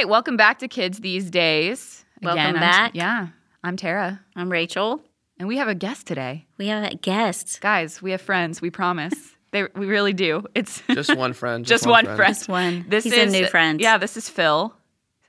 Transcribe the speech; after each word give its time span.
right, 0.00 0.08
welcome 0.08 0.34
back 0.36 0.58
to 0.60 0.66
Kids 0.68 1.00
These 1.00 1.30
Days. 1.30 2.06
Welcome 2.22 2.40
I'm- 2.42 2.54
back. 2.54 2.92
yeah, 2.94 3.28
I'm 3.62 3.76
Tara, 3.76 4.18
I'm 4.34 4.50
Rachel. 4.50 5.02
and 5.38 5.46
we 5.46 5.58
have 5.58 5.68
a 5.68 5.74
guest 5.74 6.06
today. 6.06 6.46
We 6.56 6.68
have 6.68 6.90
a 6.90 6.94
guest. 6.94 7.60
Guys, 7.60 8.00
we 8.00 8.10
have 8.12 8.20
friends. 8.22 8.62
We 8.62 8.70
promise. 8.70 9.14
they, 9.50 9.64
we 9.74 9.84
really 9.86 10.14
do. 10.14 10.44
It's 10.54 10.82
Just 10.90 11.14
one 11.14 11.34
friend. 11.34 11.66
just 11.66 11.86
one 11.98 12.06
friend. 12.06 12.18
Just 12.34 12.48
one. 12.48 12.86
This 12.88 13.04
He's 13.04 13.12
is 13.12 13.34
a 13.34 13.38
new 13.40 13.46
friend. 13.48 13.78
Yeah, 13.78 13.98
this 13.98 14.16
is 14.16 14.26
Phil. 14.30 14.74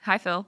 Hi, 0.03 0.17
Phil. 0.17 0.47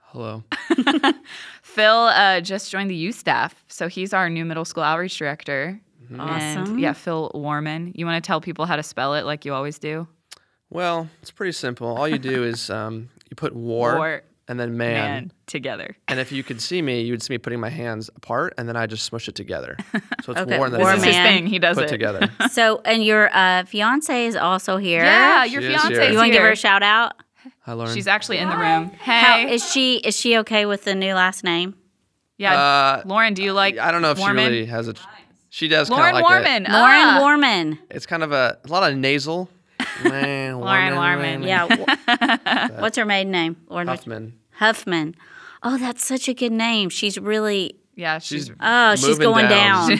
Hello. 0.00 0.42
Phil 1.62 1.92
uh, 1.94 2.40
just 2.40 2.70
joined 2.72 2.90
the 2.90 2.96
youth 2.96 3.14
staff, 3.16 3.64
so 3.68 3.86
he's 3.88 4.12
our 4.12 4.28
new 4.28 4.44
middle 4.44 4.64
school 4.64 4.82
outreach 4.82 5.16
director. 5.18 5.80
And 6.10 6.20
Awesome. 6.20 6.78
yeah, 6.80 6.94
Phil 6.94 7.30
Warman. 7.32 7.92
You 7.94 8.06
want 8.06 8.22
to 8.22 8.26
tell 8.26 8.40
people 8.40 8.64
how 8.66 8.74
to 8.74 8.82
spell 8.82 9.14
it 9.14 9.24
like 9.24 9.44
you 9.44 9.54
always 9.54 9.78
do? 9.78 10.08
Well, 10.68 11.08
it's 11.22 11.30
pretty 11.30 11.52
simple. 11.52 11.96
All 11.96 12.08
you 12.08 12.18
do 12.18 12.42
is 12.42 12.70
um, 12.70 13.08
you 13.30 13.36
put 13.36 13.54
war, 13.54 13.96
War, 13.96 14.22
and 14.48 14.58
then 14.60 14.76
man. 14.76 14.94
Man, 14.94 15.32
together. 15.46 15.96
And 16.08 16.20
if 16.20 16.30
you 16.32 16.42
could 16.42 16.60
see 16.60 16.80
me, 16.82 17.02
you 17.02 17.12
would 17.12 17.22
see 17.22 17.32
me 17.34 17.38
putting 17.38 17.60
my 17.60 17.68
hands 17.70 18.08
apart, 18.16 18.54
and 18.58 18.68
then 18.68 18.76
I 18.76 18.86
just 18.86 19.04
smush 19.04 19.28
it 19.28 19.34
together. 19.34 19.76
So 20.24 20.32
it's 20.32 20.40
Okay, 20.40 20.56
war 20.56 20.66
and 20.66 20.74
then 20.74 20.80
war 20.80 20.90
This 20.92 21.00
is 21.00 21.04
man 21.04 21.12
his 21.12 21.16
man. 21.16 21.26
thing. 21.42 21.46
He 21.46 21.58
does 21.60 21.76
put 21.76 21.84
it. 21.84 21.88
together. 21.88 22.30
So, 22.50 22.80
and 22.84 23.04
your 23.04 23.30
uh, 23.32 23.64
fiance 23.64 24.26
is 24.26 24.34
also 24.36 24.76
here. 24.76 25.04
Yeah, 25.04 25.44
your 25.44 25.62
She 25.62 25.68
is 25.68 25.80
fiance. 25.82 25.94
here. 25.94 26.10
You 26.10 26.16
want 26.16 26.28
to 26.28 26.32
give 26.32 26.42
her 26.42 26.50
a 26.52 26.56
shout 26.56 26.82
out? 26.82 27.12
Hi, 27.60 27.72
Lauren. 27.74 27.94
She's 27.94 28.06
actually 28.08 28.38
in 28.38 28.48
the 28.48 28.56
room. 28.56 28.90
Hey, 28.90 29.20
How 29.20 29.38
is 29.46 29.70
she? 29.70 29.96
Is 29.98 30.16
she 30.16 30.38
okay 30.38 30.66
with 30.66 30.82
the 30.84 30.94
new 30.96 31.14
last 31.14 31.44
name? 31.44 31.74
yeah, 32.38 32.54
Uh, 32.54 33.02
Lauren. 33.06 33.34
Do 33.34 33.42
you 33.44 33.52
like? 33.52 33.78
I 33.78 33.92
don't 33.92 34.02
know 34.02 34.10
if 34.10 34.18
Warman? 34.18 34.44
she 34.46 34.50
really 34.50 34.66
has 34.66 34.88
a. 34.88 34.94
She 35.48 35.68
does 35.68 35.88
kind 35.88 35.98
Lauren 36.00 36.14
of 36.16 36.22
like 36.22 36.30
Warman. 36.30 36.66
it. 36.66 36.72
Lauren 36.72 37.00
Ah. 37.06 37.18
Warman. 37.20 37.78
It's 37.90 38.04
kind 38.06 38.22
of 38.24 38.32
a, 38.32 38.58
a 38.64 38.68
lot 38.68 38.90
of 38.90 38.98
nasal. 38.98 39.48
Man, 40.04 40.60
Lauren 40.60 40.94
Warman. 40.94 41.42
Yeah. 41.42 41.66
What's 42.80 42.96
her 42.96 43.04
maiden 43.04 43.32
name? 43.32 43.56
Lauren 43.68 43.88
Huffman. 43.88 44.38
Huffman. 44.52 45.14
Oh, 45.62 45.78
that's 45.78 46.06
such 46.06 46.28
a 46.28 46.34
good 46.34 46.52
name. 46.52 46.88
She's 46.90 47.18
really. 47.18 47.76
Yeah, 47.94 48.18
she's, 48.18 48.46
She's 48.46 48.56
Oh, 48.60 48.94
she's 48.94 49.18
moving 49.18 49.24
going 49.24 49.48
down. 49.48 49.98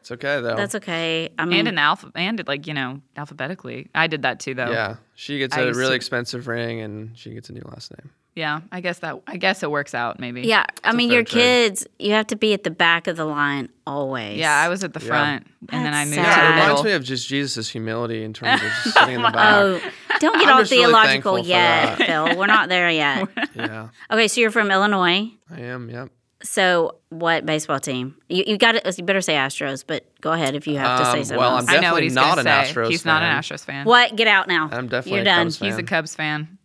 It's 0.00 0.10
okay 0.10 0.40
though. 0.40 0.56
That's 0.56 0.74
okay. 0.76 1.30
I 1.38 1.44
mean, 1.44 1.60
and 1.60 1.68
in 1.68 1.78
alpha 1.78 2.10
and 2.14 2.42
like 2.48 2.66
you 2.66 2.74
know 2.74 3.00
alphabetically. 3.16 3.88
I 3.94 4.06
did 4.06 4.22
that 4.22 4.40
too 4.40 4.54
though. 4.54 4.70
yeah, 4.70 4.96
she 5.14 5.38
gets 5.38 5.56
I 5.56 5.60
a 5.62 5.66
really 5.72 5.90
to- 5.90 5.94
expensive 5.94 6.46
ring, 6.48 6.80
and 6.80 7.16
she 7.16 7.32
gets 7.34 7.48
a 7.50 7.52
new 7.52 7.62
last 7.66 7.92
name. 7.98 8.10
Yeah, 8.36 8.60
I 8.70 8.80
guess 8.80 9.00
that. 9.00 9.20
I 9.26 9.36
guess 9.36 9.62
it 9.64 9.70
works 9.70 9.92
out 9.92 10.20
maybe. 10.20 10.42
yeah. 10.42 10.64
I 10.84 10.92
mean, 10.94 11.10
your 11.10 11.24
trade. 11.24 11.42
kids, 11.72 11.86
you 11.98 12.12
have 12.12 12.28
to 12.28 12.36
be 12.36 12.54
at 12.54 12.62
the 12.62 12.70
back 12.70 13.08
of 13.08 13.16
the 13.16 13.24
line 13.24 13.68
always. 13.86 14.38
Yeah, 14.38 14.54
I 14.56 14.68
was 14.68 14.84
at 14.84 14.92
the 14.94 15.00
Yeah. 15.00 15.06
front, 15.08 15.46
and 15.68 15.84
then 15.84 15.92
I 15.92 16.04
That's 16.04 16.16
moved 16.16 16.26
sad. 16.28 16.40
to 16.40 16.46
It 16.46 16.60
reminds 16.62 16.84
me 16.84 16.92
of 16.92 17.02
just 17.04 17.28
Jesus' 17.28 17.68
humility 17.68 18.22
in 18.22 18.32
terms 18.32 18.62
of 18.62 18.68
just 18.84 18.94
sitting 18.96 19.16
in 19.16 19.22
the 19.22 19.30
back. 19.30 19.54
Oh, 19.56 19.80
don't 20.20 20.38
get 20.38 20.48
I'm 20.48 20.54
all 20.54 20.60
just 20.60 20.70
really 20.70 20.84
theological 20.84 21.38
yet. 21.40 21.96
Phil. 21.98 22.36
We're 22.38 22.46
not 22.46 22.68
there 22.68 22.88
yet. 22.90 23.28
Yeah, 23.54 23.88
Okay, 24.10 24.28
so 24.28 24.40
you're 24.40 24.52
from 24.52 24.70
Illinois. 24.70 25.28
I 25.50 25.60
am. 25.60 25.90
Yep. 25.90 26.10
So 26.42 26.96
what 27.10 27.44
baseball 27.44 27.80
team? 27.80 28.16
You, 28.28 28.44
you 28.46 28.56
got 28.58 28.72
to 28.72 28.94
You 28.96 29.04
better 29.04 29.20
say 29.20 29.34
Astros, 29.34 29.84
but 29.86 30.04
go 30.20 30.32
ahead 30.32 30.54
if 30.54 30.66
you 30.66 30.78
have 30.78 30.98
to 31.00 31.04
say 31.06 31.10
Um, 31.18 31.24
something. 31.24 31.36
well, 31.38 31.56
else. 31.58 31.64
I'm 31.68 31.68
I 31.68 31.72
know 31.72 31.92
what 31.92 32.00
definitely 32.00 32.02
he's 32.04 32.14
not 32.14 32.36
gonna 32.36 32.50
an 32.50 32.64
say. 32.66 32.72
Astros 32.72 32.88
He's 32.90 33.04
not 33.04 33.22
an 33.22 33.42
fan. 33.42 33.42
Astros 33.58 33.64
fan. 33.64 33.84
what? 33.84 34.16
Get 34.16 34.26
out 34.28 34.48
now. 34.48 34.68
I'm 34.72 34.88
definitely 34.88 35.12
You're 35.12 35.20
a 35.22 35.24
done. 35.24 35.46
Cubs 35.46 35.58
He's 35.58 35.76
a. 35.76 35.82
Cubs 35.82 36.14
fan. 36.14 36.58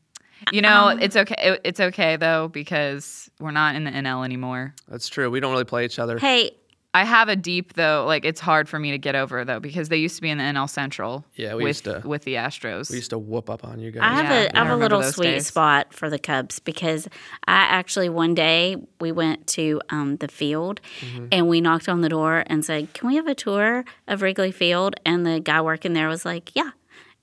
You 0.52 0.62
know, 0.62 0.90
Um, 0.90 1.02
it's 1.02 1.16
okay. 1.16 1.36
it- 1.40 1.62
it's 1.64 1.80
okay 1.80 2.18
though 2.18 2.48
because 2.50 3.30
we're 3.40 3.52
not 3.52 3.76
in 3.76 3.84
the 3.84 3.92
NL 3.92 4.24
anymore. 4.24 4.76
That's 4.88 5.08
true. 5.10 5.30
We 5.30 5.40
don't 5.40 5.52
really 5.52 5.64
play 5.66 5.86
each 5.86 5.98
other. 6.00 6.20
Hey, 6.20 6.52
I 6.96 7.04
have 7.04 7.28
a 7.30 7.36
deep 7.36 7.74
though. 7.74 8.06
Like 8.08 8.24
it's 8.26 8.40
hard 8.40 8.70
for 8.70 8.80
me 8.80 8.92
to 8.92 8.98
get 8.98 9.16
over 9.16 9.44
though 9.44 9.60
because 9.60 9.90
they 9.90 9.98
used 9.98 10.16
to 10.16 10.22
be 10.22 10.30
in 10.30 10.38
the 10.38 10.44
NL 10.46 10.70
Central. 10.70 11.26
Yeah, 11.36 11.56
we 11.56 11.64
with 11.64 11.68
used 11.68 11.84
to- 11.86 12.02
with 12.08 12.24
the 12.24 12.36
Astros. 12.36 12.90
We 12.90 12.96
used 12.98 13.10
to 13.10 13.18
whoop 13.20 13.50
up 13.50 13.64
on 13.66 13.80
you 13.80 13.92
guys. 13.92 14.02
I 14.04 14.14
have 14.16 14.26
Yeah, 14.26 14.32
a 14.44 14.58
I 14.58 14.62
I 14.62 14.64
have 14.66 14.74
a 14.74 14.76
little 14.78 15.04
sweet 15.04 15.26
days. 15.32 15.48
spot 15.48 15.94
for 15.94 16.10
the 16.10 16.18
Cubs 16.20 16.60
because 16.60 17.08
I 17.48 17.54
actually 17.80 18.10
one 18.10 18.34
day 18.34 18.78
we 19.02 19.12
went 19.12 19.46
to 19.48 19.82
um, 19.90 20.18
the 20.18 20.28
field 20.28 20.80
Mm-hmm. 21.02 21.28
and 21.32 21.50
we 21.50 21.60
knocked 21.62 21.90
on 21.90 22.02
the 22.02 22.10
door 22.10 22.44
and 22.48 22.64
said, 22.64 22.94
"Can 22.94 23.08
we 23.10 23.16
have 23.18 23.28
a 23.28 23.36
tour 23.36 23.84
of 24.08 24.22
Wrigley 24.22 24.52
Field?" 24.52 24.96
And 25.06 25.26
the 25.26 25.40
guy 25.40 25.60
working 25.62 25.94
there 25.94 26.08
was 26.08 26.24
like, 26.26 26.52
"Yeah." 26.56 26.72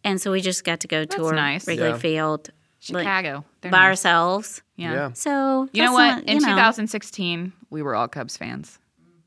And 0.05 0.21
so 0.21 0.33
we 0.33 0.41
just 0.41 0.65
got 0.65 0.81
to 0.81 0.89
go 0.89 1.05
tour 1.05 1.33
nice. 1.33 1.67
Wrigley 1.67 1.89
Yeah. 1.89 1.97
Field 1.97 2.51
Chicago. 2.81 3.45
They're 3.61 3.71
by 3.71 3.79
nice. 3.79 3.87
ourselves. 3.91 4.63
Yeah. 4.77 4.93
Yeah. 4.93 5.13
So 5.13 5.69
You 5.73 5.85
know 5.85 5.93
what? 5.93 6.17
not- 6.17 6.25
In 6.25 6.39
know, 6.39 6.49
2016, 6.49 7.53
we 7.71 7.83
were 7.83 7.95
all 7.95 8.09
Cubs 8.09 8.37
fans. 8.37 8.79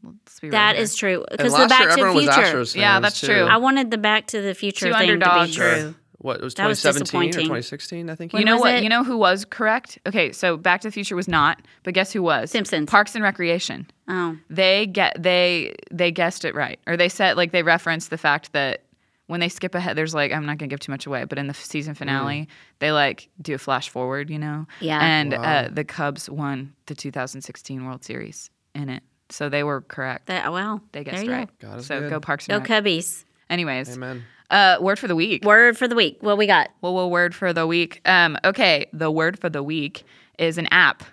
Let's 0.05 0.39
be 0.39 0.47
real 0.47 0.51
that 0.51 0.75
here. 0.75 0.83
is 0.83 0.95
true 0.95 1.25
because 1.31 1.53
the 1.53 1.67
Back 1.67 1.79
year, 1.81 1.89
to 1.89 1.95
the 1.95 2.01
everyone 2.01 2.25
was 2.25 2.35
Future. 2.63 2.79
Yeah, 2.79 2.99
that's 2.99 3.21
too. 3.21 3.27
true. 3.27 3.43
I 3.43 3.57
wanted 3.57 3.91
the 3.91 3.97
Back 3.97 4.27
to 4.27 4.41
the 4.41 4.53
Future 4.53 4.88
Two 4.91 4.93
thing 4.93 5.19
to 5.19 5.45
be 5.45 5.51
true. 5.51 5.95
What 6.19 6.38
it 6.38 6.43
was 6.43 6.55
That 6.55 6.66
was 6.67 6.81
2017 6.81 7.29
or 7.29 7.43
2016? 7.45 8.09
I 8.09 8.16
think. 8.16 8.33
When 8.33 8.39
you 8.39 8.45
know 8.45 8.57
what? 8.57 8.73
it? 8.75 8.83
You 8.83 8.89
know 8.89 9.03
who 9.03 9.16
was 9.17 9.45
correct? 9.45 9.99
Okay, 10.07 10.31
so 10.31 10.57
Back 10.57 10.81
to 10.81 10.88
the 10.88 10.91
Future 10.91 11.16
was 11.16 11.27
not, 11.27 11.61
but 11.83 11.93
guess 11.93 12.11
who 12.11 12.23
was? 12.23 12.49
Simpsons. 12.49 12.89
Parks 12.89 13.13
and 13.13 13.23
Recreation. 13.23 13.85
Oh, 14.07 14.35
They 14.49 14.88
get 14.88 15.21
they 15.21 15.75
they 15.91 16.11
guessed 16.11 16.43
it 16.45 16.55
right, 16.55 16.79
or 16.87 16.97
they 16.97 17.09
said 17.09 17.37
like 17.37 17.51
they 17.51 17.61
referenced 17.63 18.09
the 18.09 18.17
fact 18.17 18.53
that 18.53 18.81
when 19.27 19.39
they 19.39 19.49
skip 19.49 19.75
ahead, 19.75 19.95
there's 19.97 20.13
like 20.16 20.31
I'm 20.31 20.45
not 20.47 20.57
gonna 20.57 20.67
give 20.69 20.79
too 20.79 20.91
much 20.91 21.05
away, 21.05 21.25
but 21.25 21.37
in 21.37 21.45
the 21.47 21.53
season 21.53 21.93
finale, 21.95 22.47
they 22.79 22.91
like 22.91 23.29
do 23.41 23.53
a 23.53 23.57
flash 23.59 23.89
forward, 23.89 24.29
you 24.31 24.39
know? 24.39 24.67
Yeah. 24.79 24.99
And 25.01 25.31
Wow. 25.33 25.41
uh, 25.43 25.69
the 25.72 25.83
Cubs 25.83 26.27
won 26.29 26.73
the 26.87 26.95
2016 26.95 27.85
World 27.85 28.03
Series 28.03 28.49
in 28.75 28.89
it, 28.89 29.01
so 29.29 29.49
they 29.49 29.63
were 29.63 29.81
correct. 29.81 30.27
that 30.27 30.51
well. 30.51 30.81
They 30.91 31.03
there 31.03 31.13
guessed 31.13 31.25
you 31.25 31.31
right. 31.31 31.59
God 31.59 31.79
is 31.79 31.85
so 31.87 31.99
good. 32.01 32.09
go 32.09 32.19
Parks 32.19 32.47
Go 32.47 32.55
and 32.57 32.69
Rec. 32.69 32.83
Cubbies. 32.83 33.23
Anyways, 33.49 33.95
Amen. 33.95 34.23
uh, 34.49 34.77
word 34.81 34.97
for 34.99 35.07
the 35.07 35.15
week. 35.15 35.43
Word 35.43 35.77
for 35.77 35.87
the 35.87 35.95
week. 35.95 36.17
What 36.21 36.37
we 36.37 36.47
got? 36.47 36.69
Well, 36.81 36.93
well, 36.95 37.09
word 37.09 37.33
for 37.35 37.53
the 37.53 37.67
week. 37.67 38.01
Um, 38.05 38.37
okay, 38.43 38.87
the 38.93 39.11
word 39.11 39.39
for 39.39 39.49
the 39.49 39.61
week 39.63 40.03
is 40.39 40.57
an 40.57 40.67
app. 40.71 41.03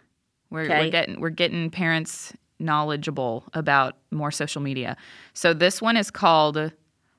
We're, 0.50 0.62
Okay. 0.62 0.80
we're 0.80 0.90
getting 0.90 1.20
we're 1.20 1.30
getting 1.30 1.70
parents 1.70 2.32
knowledgeable 2.58 3.44
about 3.54 3.96
more 4.10 4.30
social 4.30 4.62
media. 4.62 4.96
So 5.34 5.52
this 5.54 5.80
one 5.82 5.96
is 5.96 6.10
called 6.10 6.72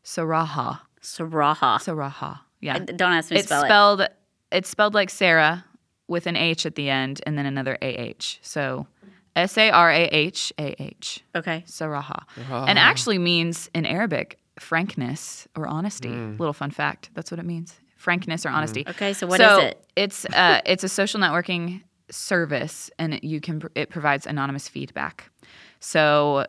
Sarahah. 0.03 0.81
Sarahah. 1.01 1.79
Sarahah. 1.81 2.41
Yeah. 2.61 2.79
Don't 2.79 3.11
ask 3.13 3.29
me 3.29 3.35
to 3.35 3.39
it's 3.39 3.47
spell 3.47 3.63
it. 3.63 3.67
spelled 3.67 4.07
it's 4.51 4.69
spelled 4.69 4.93
like 4.93 5.09
Sarah 5.09 5.65
with 6.07 6.27
an 6.27 6.35
H 6.35 6.65
at 6.65 6.75
the 6.75 6.89
end 6.89 7.21
and 7.25 7.37
then 7.37 7.45
another 7.45 7.77
AH. 7.81 8.37
So 8.41 8.87
S 9.35 9.57
A 9.57 9.71
R 9.71 9.89
A 9.91 10.03
H 10.05 10.53
A 10.59 10.81
H. 10.81 11.23
Okay. 11.35 11.63
Sarahah. 11.65 12.25
And 12.49 12.77
actually 12.77 13.17
means 13.17 13.69
in 13.73 13.85
Arabic 13.85 14.39
frankness 14.59 15.47
or 15.55 15.67
honesty. 15.67 16.09
Little 16.09 16.53
fun 16.53 16.71
fact. 16.71 17.09
That's 17.13 17.31
what 17.31 17.39
it 17.39 17.45
means. 17.45 17.73
Frankness 17.95 18.45
or 18.45 18.49
honesty. 18.49 18.83
Okay, 18.87 19.13
so 19.13 19.25
what 19.27 19.39
is 19.39 19.47
so 19.47 19.59
it? 19.59 19.85
It's 19.95 20.25
uh, 20.25 20.61
it's 20.65 20.83
a 20.83 20.89
social 20.89 21.19
networking 21.21 21.81
service, 22.11 22.91
and 22.99 23.13
it, 23.15 23.23
you 23.23 23.39
can 23.39 23.61
it 23.75 23.89
provides 23.89 24.27
anonymous 24.27 24.67
feedback. 24.67 25.31
So 25.79 26.45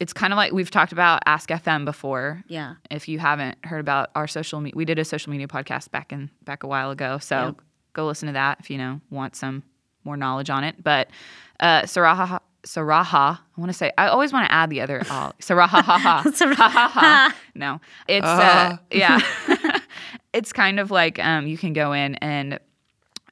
it's 0.00 0.12
kind 0.12 0.32
of 0.32 0.36
like 0.36 0.52
we've 0.52 0.70
talked 0.70 0.92
about 0.92 1.22
Ask 1.26 1.48
FM 1.48 1.84
before. 1.84 2.42
Yeah. 2.48 2.74
If 2.90 3.08
you 3.08 3.18
haven't 3.18 3.56
heard 3.64 3.80
about 3.80 4.10
our 4.14 4.26
social, 4.26 4.60
media, 4.60 4.76
we 4.76 4.84
did 4.84 4.98
a 4.98 5.04
social 5.04 5.30
media 5.30 5.48
podcast 5.48 5.90
back 5.90 6.12
in 6.12 6.30
back 6.44 6.64
a 6.64 6.66
while 6.66 6.90
ago. 6.90 7.18
So 7.18 7.36
Yeah. 7.36 7.50
go 7.92 8.06
listen 8.06 8.26
to 8.26 8.32
that 8.34 8.58
if 8.60 8.68
you 8.68 8.76
know 8.78 9.00
want 9.10 9.36
some 9.36 9.62
more 10.06 10.16
knowledge 10.16 10.48
on 10.48 10.64
it. 10.64 10.82
But 10.82 11.08
uh, 11.60 11.84
Sarahah. 11.86 12.40
Sarahah, 12.64 13.40
I 13.56 13.60
want 13.60 13.70
to 13.70 13.78
say, 13.78 13.92
I 13.96 14.08
always 14.08 14.32
want 14.32 14.48
to 14.48 14.52
add 14.52 14.70
the 14.70 14.80
other, 14.80 15.00
uh, 15.10 15.30
Sarahah, 15.38 15.82
ha, 15.82 15.98
ha, 15.98 16.22
ha, 16.24 16.68
ha, 16.68 16.88
ha. 16.88 17.36
No, 17.54 17.80
it's, 18.08 18.26
uh, 18.26 18.76
yeah. 18.90 19.20
it's 20.32 20.52
kind 20.52 20.80
of 20.80 20.90
like 20.90 21.20
um, 21.20 21.46
you 21.46 21.56
can 21.56 21.72
go 21.72 21.92
in 21.92 22.16
and 22.16 22.58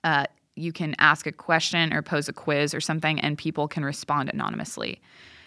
uh, 0.05 0.26
you 0.55 0.73
can 0.73 0.94
ask 0.99 1.26
a 1.26 1.32
question 1.32 1.93
or 1.93 2.00
pose 2.00 2.29
a 2.29 2.32
quiz 2.32 2.75
or 2.75 2.81
something, 2.81 3.19
and 3.20 3.37
people 3.37 3.67
can 3.67 3.85
respond 3.85 4.31
anonymously. 4.32 5.00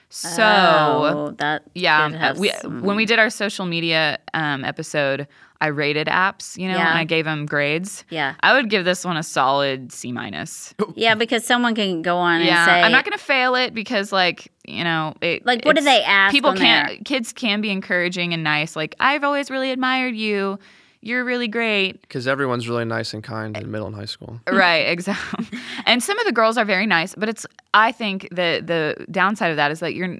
So, 0.09 0.43
oh, 0.43 1.35
that 1.39 1.63
yeah, 1.75 2.33
we, 2.37 2.49
when 2.63 2.95
we 2.95 3.05
did 3.05 3.19
our 3.19 3.29
social 3.29 3.65
media 3.65 4.19
um, 4.33 4.63
episode, 4.63 5.27
I 5.59 5.67
rated 5.67 6.07
apps, 6.07 6.57
you 6.57 6.67
know, 6.67 6.75
Yeah. 6.75 6.89
and 6.89 6.97
I 6.99 7.03
gave 7.03 7.25
them 7.25 7.45
grades. 7.45 8.03
Yeah. 8.09 8.35
I 8.41 8.53
would 8.53 8.69
give 8.69 8.85
this 8.85 9.03
one 9.03 9.17
a 9.17 9.23
solid 9.23 9.91
C 9.91 10.11
minus. 10.11 10.73
yeah, 10.95 11.15
because 11.15 11.43
someone 11.45 11.73
can 11.75 12.01
go 12.01 12.17
on 12.17 12.41
Yeah, 12.41 12.61
and 12.61 12.65
say, 12.69 12.81
I'm 12.83 12.91
not 12.91 13.05
gonna 13.05 13.17
fail 13.17 13.55
it 13.55 13.73
because, 13.73 14.11
like, 14.11 14.51
you 14.65 14.83
know, 14.83 15.15
it, 15.21 15.45
Like, 15.45 15.65
what 15.65 15.75
do 15.75 15.81
they 15.81 16.03
ask 16.03 16.31
People 16.31 16.53
can't. 16.53 17.03
Kids 17.05 17.33
can 17.33 17.61
be 17.61 17.71
encouraging 17.71 18.33
and 18.33 18.43
nice. 18.43 18.75
Like, 18.75 18.95
I've 18.99 19.23
always 19.23 19.49
really 19.49 19.71
admired 19.71 20.15
you. 20.15 20.59
You're 21.01 21.23
really 21.23 21.47
great. 21.47 22.01
Because 22.01 22.27
everyone's 22.27 22.67
really 22.67 22.83
nice 22.85 23.13
and 23.13 23.23
kind 23.23 23.55
in 23.55 23.71
middle 23.71 23.87
and 23.87 23.95
high 23.95 24.05
school. 24.05 24.41
right, 24.51 24.87
exactly. 24.89 25.47
And 25.85 26.03
some 26.03 26.17
of 26.19 26.25
the 26.25 26.31
girls 26.31 26.57
are 26.57 26.65
very 26.65 26.85
nice, 26.87 27.15
but 27.15 27.29
it's. 27.29 27.45
I 27.73 27.91
think 27.91 28.27
the 28.31 28.61
the 28.65 29.05
downside 29.11 29.51
of 29.51 29.57
that 29.57 29.71
is 29.71 29.79
that 29.79 29.93
you're 29.93 30.17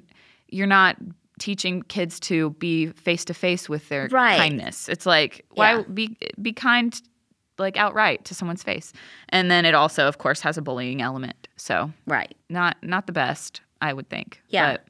you're 0.50 0.68
not 0.68 0.96
teaching 1.38 1.82
kids 1.82 2.18
to 2.20 2.50
be 2.58 2.88
face 2.88 3.24
to 3.26 3.34
face 3.34 3.68
with 3.68 3.88
their 3.88 4.08
Right. 4.10 4.36
kindness. 4.38 4.88
It's 4.88 5.06
like 5.06 5.44
why 5.54 5.76
Yeah. 5.76 5.82
be 5.92 6.16
be 6.40 6.52
kind 6.52 7.00
like 7.58 7.76
outright 7.76 8.24
to 8.26 8.34
someone's 8.34 8.62
face. 8.62 8.92
And 9.30 9.50
then 9.50 9.64
it 9.64 9.74
also 9.74 10.06
of 10.06 10.18
course 10.18 10.40
has 10.42 10.56
a 10.58 10.62
bullying 10.62 11.02
element. 11.02 11.48
So 11.56 11.90
right. 12.06 12.34
not 12.48 12.76
not 12.82 13.06
the 13.06 13.12
best, 13.12 13.60
I 13.80 13.92
would 13.92 14.08
think. 14.08 14.40
Yeah. 14.48 14.72
But, 14.72 14.84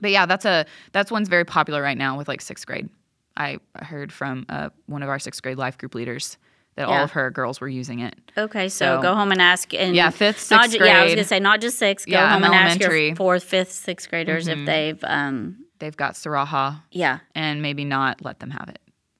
but 0.00 0.10
yeah, 0.10 0.26
that's 0.26 0.44
a 0.44 0.66
that's 0.92 1.10
one's 1.10 1.28
very 1.28 1.44
popular 1.44 1.80
right 1.82 1.96
now 1.96 2.16
with 2.18 2.28
like 2.28 2.40
sixth 2.40 2.66
grade. 2.66 2.88
I 3.36 3.58
heard 3.76 4.12
from 4.12 4.46
uh, 4.48 4.68
one 4.86 5.02
of 5.02 5.08
our 5.08 5.18
sixth 5.18 5.42
grade 5.42 5.58
life 5.58 5.76
group 5.78 5.94
leaders 5.94 6.36
that 6.76 6.86
all 6.88 7.04
of 7.04 7.12
her 7.12 7.30
girls 7.30 7.60
were 7.60 7.68
using 7.68 8.00
it. 8.00 8.16
Okay, 8.36 8.68
so, 8.68 8.96
So- 8.96 9.02
go 9.02 9.14
home 9.14 9.30
and 9.32 9.40
ask. 9.40 9.72
And 9.72 9.94
Yeah, 9.94 10.10
fifth, 10.10 10.50
not 10.50 10.64
sixth 10.64 10.78
ju- 10.78 10.84
Yeah, 10.84 11.00
I 11.00 11.04
was 11.04 11.14
gonna 11.14 11.24
say 11.24 11.38
not 11.40 11.60
just 11.60 11.78
sixth. 11.78 12.06
Go 12.06 12.12
Yeah, 12.12 12.32
home 12.32 12.42
and 12.44 12.52
ask 12.52 12.70
elementary. 12.80 13.00
Mm-hmm. 13.02 13.08
your 13.10 13.16
fourth, 13.16 13.44
fifth, 13.44 13.70
sixth 13.72 14.10
graders 14.10 14.46
if 14.48 14.66
they've. 14.66 15.02
um 15.04 15.63
They've 15.84 15.94
got 15.96 16.16
Sarahah 16.16 16.82
Yeah, 16.90 17.18
and 17.34 17.60
maybe 17.60 17.84
not 17.84 18.24
let 18.24 18.40
them 18.40 18.48
have 18.50 18.70
it. 18.70 18.78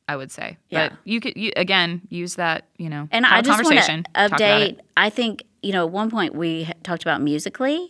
I 0.09 0.17
would 0.17 0.31
say, 0.33 0.57
Yeah. 0.71 0.89
but 0.89 0.99
you 1.05 1.21
could 1.21 1.37
you, 1.37 1.53
again 1.57 2.01
use 2.09 2.37
that. 2.37 2.69
You 2.79 2.89
know, 2.89 3.07
and 3.13 3.27
I 3.27 3.43
just 3.43 3.63
want 3.63 3.67
conversation, 3.77 4.05
to 4.05 4.11
update. 4.31 4.79
I 4.97 5.11
think 5.11 5.45
you 5.63 5.73
know 5.73 5.85
at 5.87 5.93
one 5.93 6.11
point 6.11 6.35
we 6.35 6.71
talked 6.83 7.03
about 7.03 7.21
Musical.ly, 7.21 7.89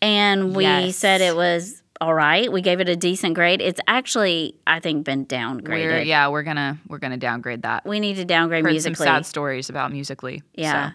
and 0.00 0.56
we 0.56 0.64
Yes. 0.64 0.96
said 0.96 1.20
it 1.20 1.36
was 1.36 1.82
all 2.00 2.14
right. 2.14 2.50
We 2.50 2.62
gave 2.62 2.80
it 2.80 2.88
a 2.88 2.96
decent 2.96 3.34
grade. 3.34 3.60
It's 3.60 3.80
actually 3.86 4.54
I 4.66 4.80
think 4.80 5.04
been 5.04 5.26
downgraded. 5.26 5.68
We're, 5.68 6.00
yeah, 6.02 6.28
we're 6.28 6.42
gonna 6.44 6.78
we're 6.88 6.98
gonna 6.98 7.18
downgrade 7.18 7.60
that. 7.62 7.84
we 7.86 8.00
need 8.00 8.16
to 8.16 8.24
downgrade 8.24 8.64
Heard 8.64 8.70
Musical.ly. 8.72 9.04
some 9.06 9.16
sad 9.16 9.26
stories 9.26 9.68
about 9.68 9.92
Musical.ly. 9.92 10.40
Yeah. 10.54 10.90
so. 10.90 10.94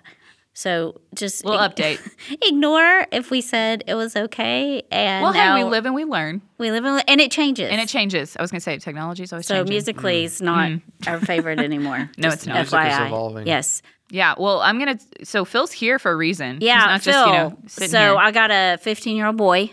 So 0.60 1.00
just 1.16 1.46
We'll 1.46 1.58
update. 1.58 2.00
ignore 2.42 3.08
if 3.14 3.32
we 3.32 3.40
said 3.40 3.82
it 3.88 3.94
was 3.96 4.14
okay. 4.18 4.84
And 4.92 5.24
Well, 5.24 5.32
hey, 5.32 5.64
we 5.64 5.70
live 5.70 5.86
and 5.86 5.96
we 5.96 6.04
learn, 6.04 6.42
we 6.58 6.70
live 6.70 6.84
in, 6.84 7.00
and 7.08 7.22
it 7.22 7.32
changes. 7.32 7.70
and 7.72 7.80
it 7.80 7.88
changes. 7.88 8.36
I 8.36 8.42
was 8.42 8.52
gonna 8.52 8.60
say 8.60 8.78
technology 8.78 9.24
is 9.24 9.32
always 9.32 9.48
changing. 9.48 9.56
so 9.68 9.72
changing. 9.72 9.74
Musical.ly 9.74 10.12
is 10.26 10.42
not 10.42 10.72
our 11.08 11.20
favorite 11.22 11.60
anymore. 11.60 12.10
No, 12.18 12.28
Just 12.28 12.38
it's 12.40 12.46
not. 12.48 12.56
Music 12.56 12.74
is 12.80 12.94
FYI. 12.94 13.08
evolving. 13.08 13.48
Yes. 13.48 13.82
Yeah. 14.10 14.36
Well, 14.38 14.60
I'm 14.60 14.78
gonna. 14.80 15.00
So 15.24 15.46
Phil's 15.46 15.72
here 15.72 15.98
for 15.98 16.12
a 16.12 16.16
reason. 16.18 16.56
He's 16.60 16.68
Yeah, 16.68 16.80
not 16.80 17.02
Phil. 17.04 17.14
just 17.14 17.26
you 17.28 17.32
know 17.34 17.58
sitting 17.68 17.90
so 17.92 17.98
here. 18.00 18.16
I 18.18 18.32
got 18.32 18.52
a 18.52 18.78
15 18.82 19.16
year 19.16 19.28
old 19.28 19.38
boy. 19.38 19.72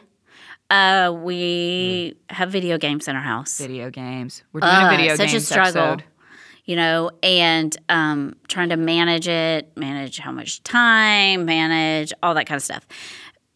Uh, 0.71 1.13
we 1.21 2.15
Hmm. 2.31 2.35
have 2.37 2.51
video 2.53 2.79
games 2.79 3.09
in 3.09 3.17
our 3.17 3.23
house. 3.23 3.59
video 3.59 3.91
games. 3.91 4.45
We're 4.53 4.61
doing 4.61 4.73
Uh, 4.73 4.87
a 4.87 4.97
video 4.97 5.17
such 5.17 5.35
a 5.35 5.41
struggle. 5.41 5.83
episode. 5.83 6.05
You 6.67 6.75
know, 6.77 7.11
and 7.23 7.77
um, 7.89 8.35
trying 8.49 8.71
to 8.71 8.77
manage 8.77 9.29
it, 9.29 9.71
manage 9.77 10.19
how 10.19 10.33
much 10.33 10.63
time, 10.65 11.45
manage 11.45 12.13
all 12.23 12.35
that 12.35 12.47
kind 12.47 12.57
of 12.57 12.63
stuff. 12.63 12.87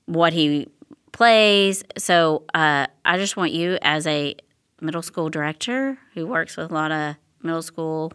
What 0.07 0.33
he 0.33 0.69
plays. 1.13 1.83
So 1.99 2.45
uh, 2.55 2.87
I 3.05 3.19
just 3.19 3.37
want 3.37 3.51
you, 3.53 3.79
as 3.83 4.07
a 4.07 4.37
middle 4.81 5.03
school 5.03 5.29
director 5.29 5.99
who 6.15 6.27
works 6.27 6.57
with 6.57 6.71
a 6.71 6.75
lot 6.75 6.93
of 6.93 7.17
middle 7.43 7.63
school, 7.63 8.13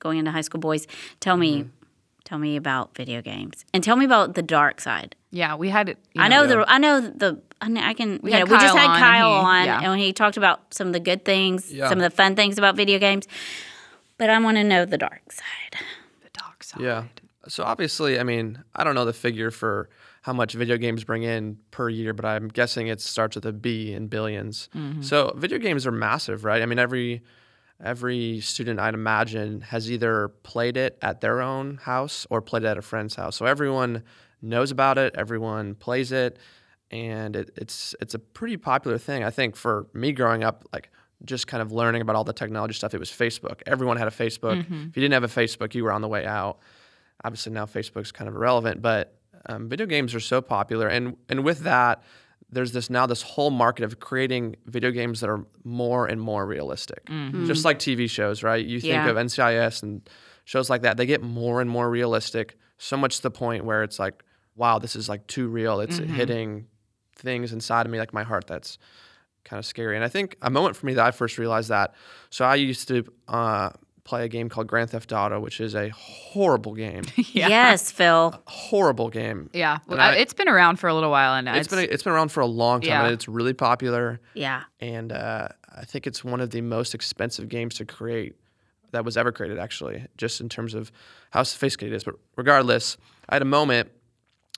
going 0.00 0.18
into 0.18 0.32
high 0.32 0.40
school 0.40 0.60
boys, 0.60 0.86
tell 1.20 1.36
me, 1.36 1.60
Mm-hmm. 1.60 1.68
tell 2.24 2.38
me 2.38 2.56
about 2.56 2.96
video 2.96 3.22
games, 3.22 3.64
and 3.72 3.82
tell 3.84 3.94
me 3.96 4.04
about 4.04 4.34
the 4.34 4.42
dark 4.42 4.80
side. 4.80 5.14
Yeah, 5.30 5.54
we 5.54 5.68
had. 5.68 5.88
You 5.88 5.96
I 6.22 6.26
know 6.28 6.46
the 6.48 6.64
I 6.68 6.78
know 6.78 7.00
the 7.00 7.40
I 7.60 7.66
kn- 7.66 7.78
I 7.78 7.94
can 7.94 8.18
We 8.22 8.30
you 8.32 8.38
had 8.38 8.48
know, 8.48 8.54
we 8.56 8.60
just 8.60 8.74
Kyle 8.74 8.76
had 8.76 8.88
on 8.88 8.94
and 8.96 9.02
Kyle 9.04 9.28
he- 9.30 9.46
on 9.46 9.64
yeah. 9.66 9.90
and 9.92 10.00
he 10.00 10.12
talked 10.12 10.36
about 10.36 10.74
some 10.74 10.88
of 10.88 10.92
the 10.92 11.00
good 11.00 11.24
things, 11.24 11.72
Yeah. 11.72 11.88
some 11.88 11.98
of 11.98 12.02
the 12.02 12.10
fun 12.10 12.34
things 12.34 12.58
about 12.58 12.74
video 12.76 12.98
games. 12.98 13.26
But 14.20 14.28
I 14.28 14.38
want 14.38 14.58
to 14.58 14.64
know 14.64 14.84
the 14.84 14.98
dark 14.98 15.32
side. 15.32 15.80
the 16.22 16.28
dark 16.38 16.62
side. 16.62 16.82
Yeah. 16.82 17.04
So 17.48 17.64
obviously, 17.64 18.20
I 18.20 18.22
mean, 18.22 18.62
I 18.76 18.84
don't 18.84 18.94
know 18.94 19.06
the 19.06 19.14
figure 19.14 19.50
for 19.50 19.88
how 20.20 20.34
much 20.34 20.52
video 20.52 20.76
games 20.76 21.04
bring 21.04 21.22
in 21.22 21.56
per 21.70 21.88
year, 21.88 22.12
but 22.12 22.26
I'm 22.26 22.48
guessing 22.48 22.88
it 22.88 23.00
starts 23.00 23.34
with 23.34 23.46
a 23.46 23.52
B 23.54 23.94
in 23.94 24.10
1000000000s 24.10 24.68
mm-hmm. 24.68 25.00
So 25.00 25.32
video 25.36 25.56
games 25.56 25.86
are 25.86 25.90
massive, 25.90 26.44
right? 26.44 26.60
I 26.60 26.66
mean, 26.66 26.78
every 26.78 27.22
every 27.82 28.40
student 28.40 28.78
I'd 28.78 28.92
imagine 28.92 29.62
has 29.62 29.90
either 29.90 30.28
played 30.42 30.76
it 30.76 30.98
at 31.00 31.22
their 31.22 31.40
own 31.40 31.78
house 31.78 32.26
or 32.28 32.42
played 32.42 32.64
it 32.64 32.66
at 32.66 32.76
a 32.76 32.82
friend's 32.82 33.14
house. 33.14 33.36
So 33.36 33.46
everyone 33.46 34.02
knows 34.42 34.70
about 34.70 34.98
it, 34.98 35.14
everyone 35.16 35.76
plays 35.76 36.12
it, 36.12 36.38
and 36.90 37.36
it, 37.36 37.52
it's 37.56 37.94
it's 38.02 38.12
a 38.12 38.18
pretty 38.18 38.58
popular 38.58 38.98
thing. 38.98 39.24
I 39.24 39.30
think 39.30 39.56
for 39.56 39.86
me 39.94 40.12
growing 40.12 40.44
up, 40.44 40.66
like 40.74 40.90
just 41.24 41.46
kind 41.46 41.62
of 41.62 41.72
learning 41.72 42.02
about 42.02 42.16
all 42.16 42.24
the 42.24 42.32
technology 42.32 42.74
stuff, 42.74 42.94
it 42.94 43.00
was 43.00 43.10
Facebook. 43.10 43.60
Everyone 43.66 43.96
had 43.96 44.08
a 44.08 44.10
Facebook. 44.10 44.62
Mm-hmm. 44.62 44.86
If 44.88 44.96
you 44.96 45.02
didn't 45.02 45.12
have 45.12 45.24
a 45.24 45.28
Facebook, 45.28 45.74
you 45.74 45.84
were 45.84 45.92
on 45.92 46.00
the 46.00 46.08
way 46.08 46.24
out. 46.24 46.58
Obviously 47.22 47.52
now 47.52 47.66
Facebook's 47.66 48.12
kind 48.12 48.28
of 48.28 48.34
irrelevant, 48.34 48.80
but 48.80 49.14
um, 49.46 49.68
video 49.68 49.86
games 49.86 50.14
are 50.14 50.20
so 50.20 50.40
popular, 50.40 50.86
and 50.88 51.16
and 51.28 51.44
with 51.44 51.60
that, 51.60 52.02
there's 52.50 52.72
this 52.72 52.90
now 52.90 53.06
this 53.06 53.22
whole 53.22 53.50
market 53.50 53.84
of 53.84 54.00
creating 54.00 54.56
video 54.66 54.90
games 54.90 55.20
that 55.20 55.30
are 55.30 55.44
more 55.64 56.06
and 56.06 56.20
more 56.20 56.46
realistic, 56.46 57.04
mm-hmm. 57.06 57.46
just 57.46 57.64
like 57.64 57.78
TV 57.78 58.08
shows, 58.08 58.42
right? 58.42 58.64
You 58.64 58.80
think 58.80 58.94
Yeah. 58.94 59.08
of 59.08 59.16
NCIS 59.16 59.82
and 59.82 60.08
shows 60.44 60.68
like 60.68 60.82
that, 60.82 60.96
they 60.96 61.06
get 61.06 61.22
more 61.22 61.60
and 61.60 61.70
more 61.70 61.88
realistic, 61.88 62.58
so 62.78 62.96
much 62.96 63.16
to 63.16 63.22
the 63.22 63.30
point 63.30 63.64
where 63.64 63.82
it's 63.82 63.98
like, 63.98 64.24
wow, 64.56 64.78
this 64.78 64.96
is 64.96 65.08
like 65.08 65.26
too 65.26 65.48
real. 65.48 65.80
It's 65.80 66.00
mm-hmm. 66.00 66.14
hitting 66.14 66.66
things 67.16 67.52
inside 67.52 67.86
of 67.86 67.92
me, 67.92 67.98
like 67.98 68.12
my 68.12 68.24
heart, 68.24 68.46
that's 68.46 68.78
kind 69.44 69.58
of 69.58 69.66
scary. 69.66 69.96
And 69.96 70.04
I 70.04 70.08
think 70.08 70.36
a 70.42 70.50
moment 70.50 70.76
for 70.76 70.86
me 70.86 70.94
that 70.94 71.04
I 71.06 71.10
first 71.10 71.38
realized 71.38 71.68
that. 71.70 71.94
So 72.30 72.44
I 72.44 72.54
used 72.56 72.88
to 72.88 73.04
uh, 73.28 73.70
play 74.04 74.24
a 74.24 74.28
game 74.28 74.48
called 74.48 74.66
Grand 74.66 74.90
Theft 74.90 75.12
Auto, 75.12 75.40
which 75.40 75.60
is 75.60 75.74
a 75.74 75.88
horrible 75.90 76.74
game, 76.74 77.02
Yeah. 77.16 77.48
Yes, 77.48 77.90
Phil. 77.92 78.40
horrible 78.46 79.08
game. 79.10 79.50
Yeah. 79.52 79.78
Well, 79.86 80.00
I- 80.00 80.12
I- 80.12 80.16
it's 80.16 80.34
been 80.34 80.48
around 80.48 80.76
for 80.78 80.88
a 80.88 80.94
little 80.94 81.10
while, 81.10 81.34
and 81.34 81.48
It's 81.48 81.68
been 81.68 81.78
it's 81.90 82.02
been 82.02 82.12
around 82.12 82.30
for 82.32 82.40
a 82.40 82.46
long 82.46 82.80
time, 82.80 82.88
Yeah. 82.90 83.04
and 83.04 83.12
it's 83.14 83.28
really 83.28 83.52
popular. 83.54 84.20
Yeah. 84.34 84.62
And 84.80 85.12
uh, 85.12 85.48
I 85.74 85.84
think 85.84 86.06
it's 86.06 86.22
one 86.24 86.40
of 86.40 86.50
the 86.50 86.60
most 86.60 86.94
expensive 86.94 87.48
games 87.48 87.74
to 87.76 87.84
create 87.84 88.34
that 88.92 89.04
was 89.04 89.16
ever 89.16 89.30
created, 89.30 89.58
actually, 89.58 90.04
just 90.16 90.40
in 90.40 90.48
terms 90.48 90.74
of 90.74 90.90
how 91.30 91.44
sophisticated 91.44 91.92
it 91.92 91.96
is. 91.96 92.04
But 92.04 92.16
regardless, 92.36 92.96
I 93.28 93.36
had 93.36 93.42
a 93.42 93.46
moment. 93.46 93.90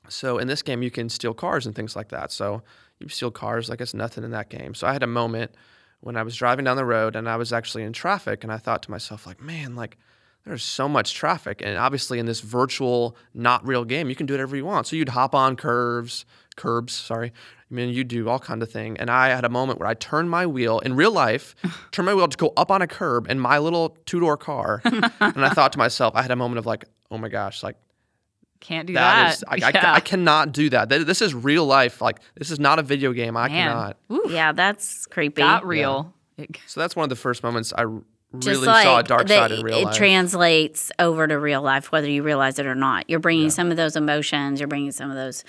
So 0.08 0.38
in 0.38 0.48
this 0.48 0.62
game, 0.62 0.82
you 0.82 0.90
can 0.90 1.08
steal 1.08 1.34
cars 1.34 1.66
and 1.66 1.74
things 1.76 1.94
like 1.94 2.08
that. 2.08 2.32
So 2.32 2.62
you 3.02 3.08
steal 3.08 3.30
cars 3.30 3.68
like 3.68 3.80
it's 3.80 3.94
nothing 3.94 4.24
in 4.24 4.30
that 4.30 4.48
game. 4.48 4.74
So 4.74 4.86
I 4.86 4.92
had 4.92 5.02
a 5.02 5.08
moment 5.08 5.54
when 6.00 6.16
I 6.16 6.22
was 6.22 6.36
driving 6.36 6.64
down 6.64 6.76
the 6.76 6.84
road 6.84 7.16
and 7.16 7.28
I 7.28 7.36
was 7.36 7.52
actually 7.52 7.82
in 7.84 7.92
traffic, 7.92 8.42
and 8.42 8.52
I 8.52 8.58
thought 8.58 8.82
to 8.84 8.90
myself, 8.90 9.26
like, 9.26 9.40
man, 9.40 9.76
like 9.76 9.98
there's 10.44 10.64
so 10.64 10.88
much 10.88 11.14
traffic, 11.14 11.62
and 11.64 11.78
obviously 11.78 12.18
in 12.18 12.26
this 12.26 12.40
virtual, 12.40 13.16
not 13.32 13.66
real 13.66 13.84
game, 13.84 14.08
you 14.08 14.16
can 14.16 14.26
do 14.26 14.34
whatever 14.34 14.56
you 14.56 14.64
want. 14.64 14.88
So 14.88 14.96
you'd 14.96 15.10
hop 15.10 15.34
on 15.34 15.54
curves, 15.54 16.24
curbs, 16.56 16.92
sorry. 16.92 17.32
I 17.70 17.74
mean, 17.74 17.90
you 17.90 18.02
do 18.04 18.28
all 18.28 18.40
kind 18.40 18.62
of 18.62 18.70
thing. 18.70 18.96
And 18.98 19.08
I 19.08 19.28
had 19.28 19.44
a 19.44 19.48
moment 19.48 19.78
where 19.78 19.88
I 19.88 19.94
turned 19.94 20.28
my 20.28 20.46
wheel 20.46 20.80
in 20.80 20.94
real 20.94 21.12
life, 21.12 21.54
turned 21.92 22.06
my 22.06 22.14
wheel 22.14 22.28
to 22.28 22.36
go 22.36 22.52
up 22.56 22.70
on 22.70 22.82
a 22.82 22.88
curb 22.88 23.30
in 23.30 23.38
my 23.38 23.58
little 23.58 23.96
two 24.04 24.18
door 24.18 24.36
car, 24.36 24.82
and 24.84 25.44
I 25.44 25.50
thought 25.50 25.72
to 25.72 25.78
myself, 25.78 26.14
I 26.16 26.22
had 26.22 26.32
a 26.32 26.36
moment 26.36 26.58
of 26.58 26.66
like, 26.66 26.84
oh 27.10 27.18
my 27.18 27.28
gosh, 27.28 27.62
like 27.62 27.76
can't 28.62 28.86
do 28.86 28.94
that 28.94 29.24
that. 29.28 29.34
is, 29.34 29.44
I, 29.46 29.54
I, 29.66 29.70
yeah. 29.74 29.92
I 29.94 30.00
cannot 30.00 30.52
do 30.52 30.70
that. 30.70 30.88
This 30.88 31.20
is 31.20 31.34
real 31.34 31.66
life. 31.66 32.00
Like 32.00 32.20
this 32.36 32.50
is 32.50 32.58
not 32.58 32.78
a 32.78 32.82
video 32.82 33.12
game. 33.12 33.36
I 33.36 33.48
Man. 33.48 33.68
cannot. 33.68 33.96
Oof, 34.10 34.32
Yeah, 34.32 34.52
that's 34.52 35.06
creepy. 35.06 35.42
Not 35.42 35.66
real. 35.66 36.14
It- 36.38 36.56
So 36.66 36.80
that's 36.80 36.96
one 36.96 37.04
of 37.04 37.10
the 37.10 37.16
first 37.16 37.42
moments 37.42 37.72
I 37.76 37.84
r- 37.84 38.02
Just 38.38 38.46
really 38.48 38.66
like 38.66 38.84
saw 38.84 38.98
a 39.00 39.02
dark 39.02 39.28
that 39.28 39.50
side 39.50 39.52
in 39.52 39.62
real 39.64 39.76
it 39.78 39.84
life. 39.84 39.94
It 39.94 39.98
translates 39.98 40.90
over 40.98 41.26
to 41.26 41.38
real 41.38 41.60
life, 41.60 41.92
whether 41.92 42.08
you 42.08 42.22
realize 42.22 42.58
it 42.58 42.64
or 42.66 42.74
not. 42.74 43.10
You're 43.10 43.20
bringing 43.20 43.50
some 43.50 43.70
of 43.70 43.76
those 43.76 43.96
emotions, 43.96 44.58
you're 44.60 44.68
bringing 44.68 44.92
some 44.92 45.10
of 45.10 45.16
those 45.16 45.44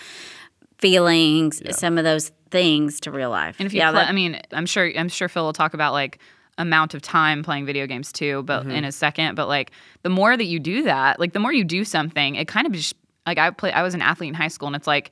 feelings, 0.79 1.61
some 1.77 1.97
of 1.97 2.03
those 2.03 2.31
things 2.51 2.99
to 3.01 3.11
real 3.11 3.29
life. 3.29 3.55
And 3.59 3.65
if 3.65 3.73
you 3.73 3.79
yeah, 3.79 3.91
play, 3.91 4.01
that- 4.01 4.09
I 4.09 4.13
mean, 4.13 4.39
I'm 4.51 4.65
sure 4.65 4.91
I'm 4.97 5.09
sure 5.09 5.29
Phil 5.29 5.43
will 5.45 5.53
talk 5.53 5.73
about 5.73 5.93
like 5.93 6.19
amount 6.57 6.93
of 6.93 7.01
time 7.01 7.41
playing 7.43 7.65
video 7.65 7.87
games 7.87 8.11
too, 8.11 8.43
but 8.43 8.61
Mm-hmm. 8.61 8.71
in 8.71 8.83
a 8.85 8.91
second. 8.91 9.35
But 9.35 9.47
like 9.47 9.71
the 10.03 10.09
more 10.09 10.35
that 10.37 10.45
you 10.45 10.59
do 10.59 10.83
that, 10.83 11.19
like 11.19 11.33
the 11.33 11.39
more 11.39 11.53
you 11.53 11.63
do 11.63 11.83
something, 11.85 12.35
it 12.35 12.47
kind 12.47 12.67
of 12.67 12.73
just 12.73 12.95
like 13.25 13.37
I 13.37 13.49
play. 13.51 13.71
I 13.71 13.81
was 13.83 13.93
an 13.93 14.01
athlete 14.01 14.29
in 14.29 14.33
high 14.35 14.47
school, 14.47 14.67
and 14.67 14.75
it's 14.75 14.87
like 14.87 15.11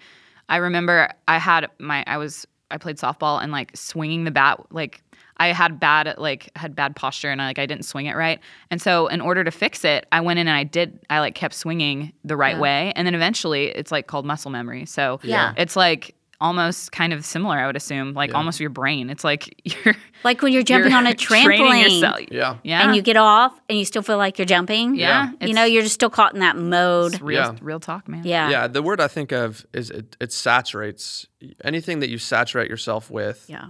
I 0.50 0.58
remember 0.58 1.10
I 1.28 1.38
had 1.38 1.70
my 1.80 2.04
I 2.08 2.18
was 2.18 2.46
I 2.70 2.78
played 2.78 2.98
softball 2.98 3.42
and 3.42 3.52
like 3.52 3.76
swinging 3.76 4.24
the 4.24 4.32
bat 4.32 4.60
like. 4.72 5.04
I 5.38 5.54
had 5.54 5.80
bad 5.80 6.14
like 6.20 6.52
had 6.56 6.76
bad 6.76 6.96
posture 6.96 7.32
and 7.32 7.42
I, 7.42 7.48
like 7.48 7.58
I 7.58 7.66
didn't 7.66 7.86
swing 7.86 8.06
it 8.06 8.16
right. 8.16 8.40
And 8.70 8.80
so 8.80 9.08
in 9.08 9.22
order 9.22 9.44
to 9.44 9.50
fix 9.50 9.84
it, 9.84 10.06
I 10.12 10.22
went 10.22 10.38
in 10.38 10.48
and 10.48 10.56
I 10.56 10.64
did 10.64 11.00
I 11.10 11.20
like 11.20 11.34
kept 11.34 11.56
swinging 11.56 12.14
the 12.24 12.38
right 12.38 12.60
way 12.60 12.94
and 12.96 13.08
then 13.08 13.16
eventually 13.16 13.70
it's 13.70 13.92
like 13.92 14.06
called 14.06 14.24
muscle 14.24 14.52
memory. 14.52 14.86
So 14.86 15.20
Yeah. 15.24 15.54
it's 15.58 15.76
like 15.76 16.14
almost 16.42 16.92
kind 16.92 17.14
of 17.14 17.24
similar, 17.24 17.56
I 17.58 17.68
would 17.68 17.76
assume, 17.78 18.14
like 18.14 18.34
almost 18.34 18.60
your 18.60 18.70
brain. 18.72 19.10
It's 19.10 19.24
like 19.24 19.56
you're 19.86 19.96
like 20.26 20.42
when 20.42 20.52
you're 20.52 20.64
jumping 20.64 20.92
you're 20.92 20.98
on 21.00 21.08
a 21.08 21.14
trampoline. 21.28 22.28
Yeah. 22.32 22.58
Yeah, 22.64 22.86
And 22.86 22.96
you 22.96 23.02
get 23.02 23.16
off 23.16 23.58
and 23.70 23.78
you 23.78 23.86
still 23.86 24.02
feel 24.02 24.18
like 24.18 24.38
you're 24.40 24.46
jumping. 24.46 24.96
yeah, 24.96 25.32
You 25.40 25.54
know, 25.54 25.64
you're 25.64 25.84
just 25.84 25.94
still 25.96 26.10
caught 26.10 26.34
in 26.34 26.40
that 26.42 26.58
mode. 26.58 27.14
it's 27.14 27.22
real, 27.22 27.40
Yeah. 27.42 27.56
real 27.62 27.80
talk, 27.80 28.08
man. 28.10 28.24
Yeah. 28.26 28.50
Yeah, 28.50 28.68
the 28.68 28.82
word 28.82 29.00
I 29.00 29.08
think 29.08 29.32
of 29.32 29.66
is 29.74 29.90
it, 29.92 30.18
it 30.20 30.34
saturates 30.34 31.28
anything 31.64 32.00
that 32.00 32.10
you 32.10 32.18
saturate 32.18 32.70
yourself 32.70 33.10
with 33.12 33.46
Yeah. 33.48 33.68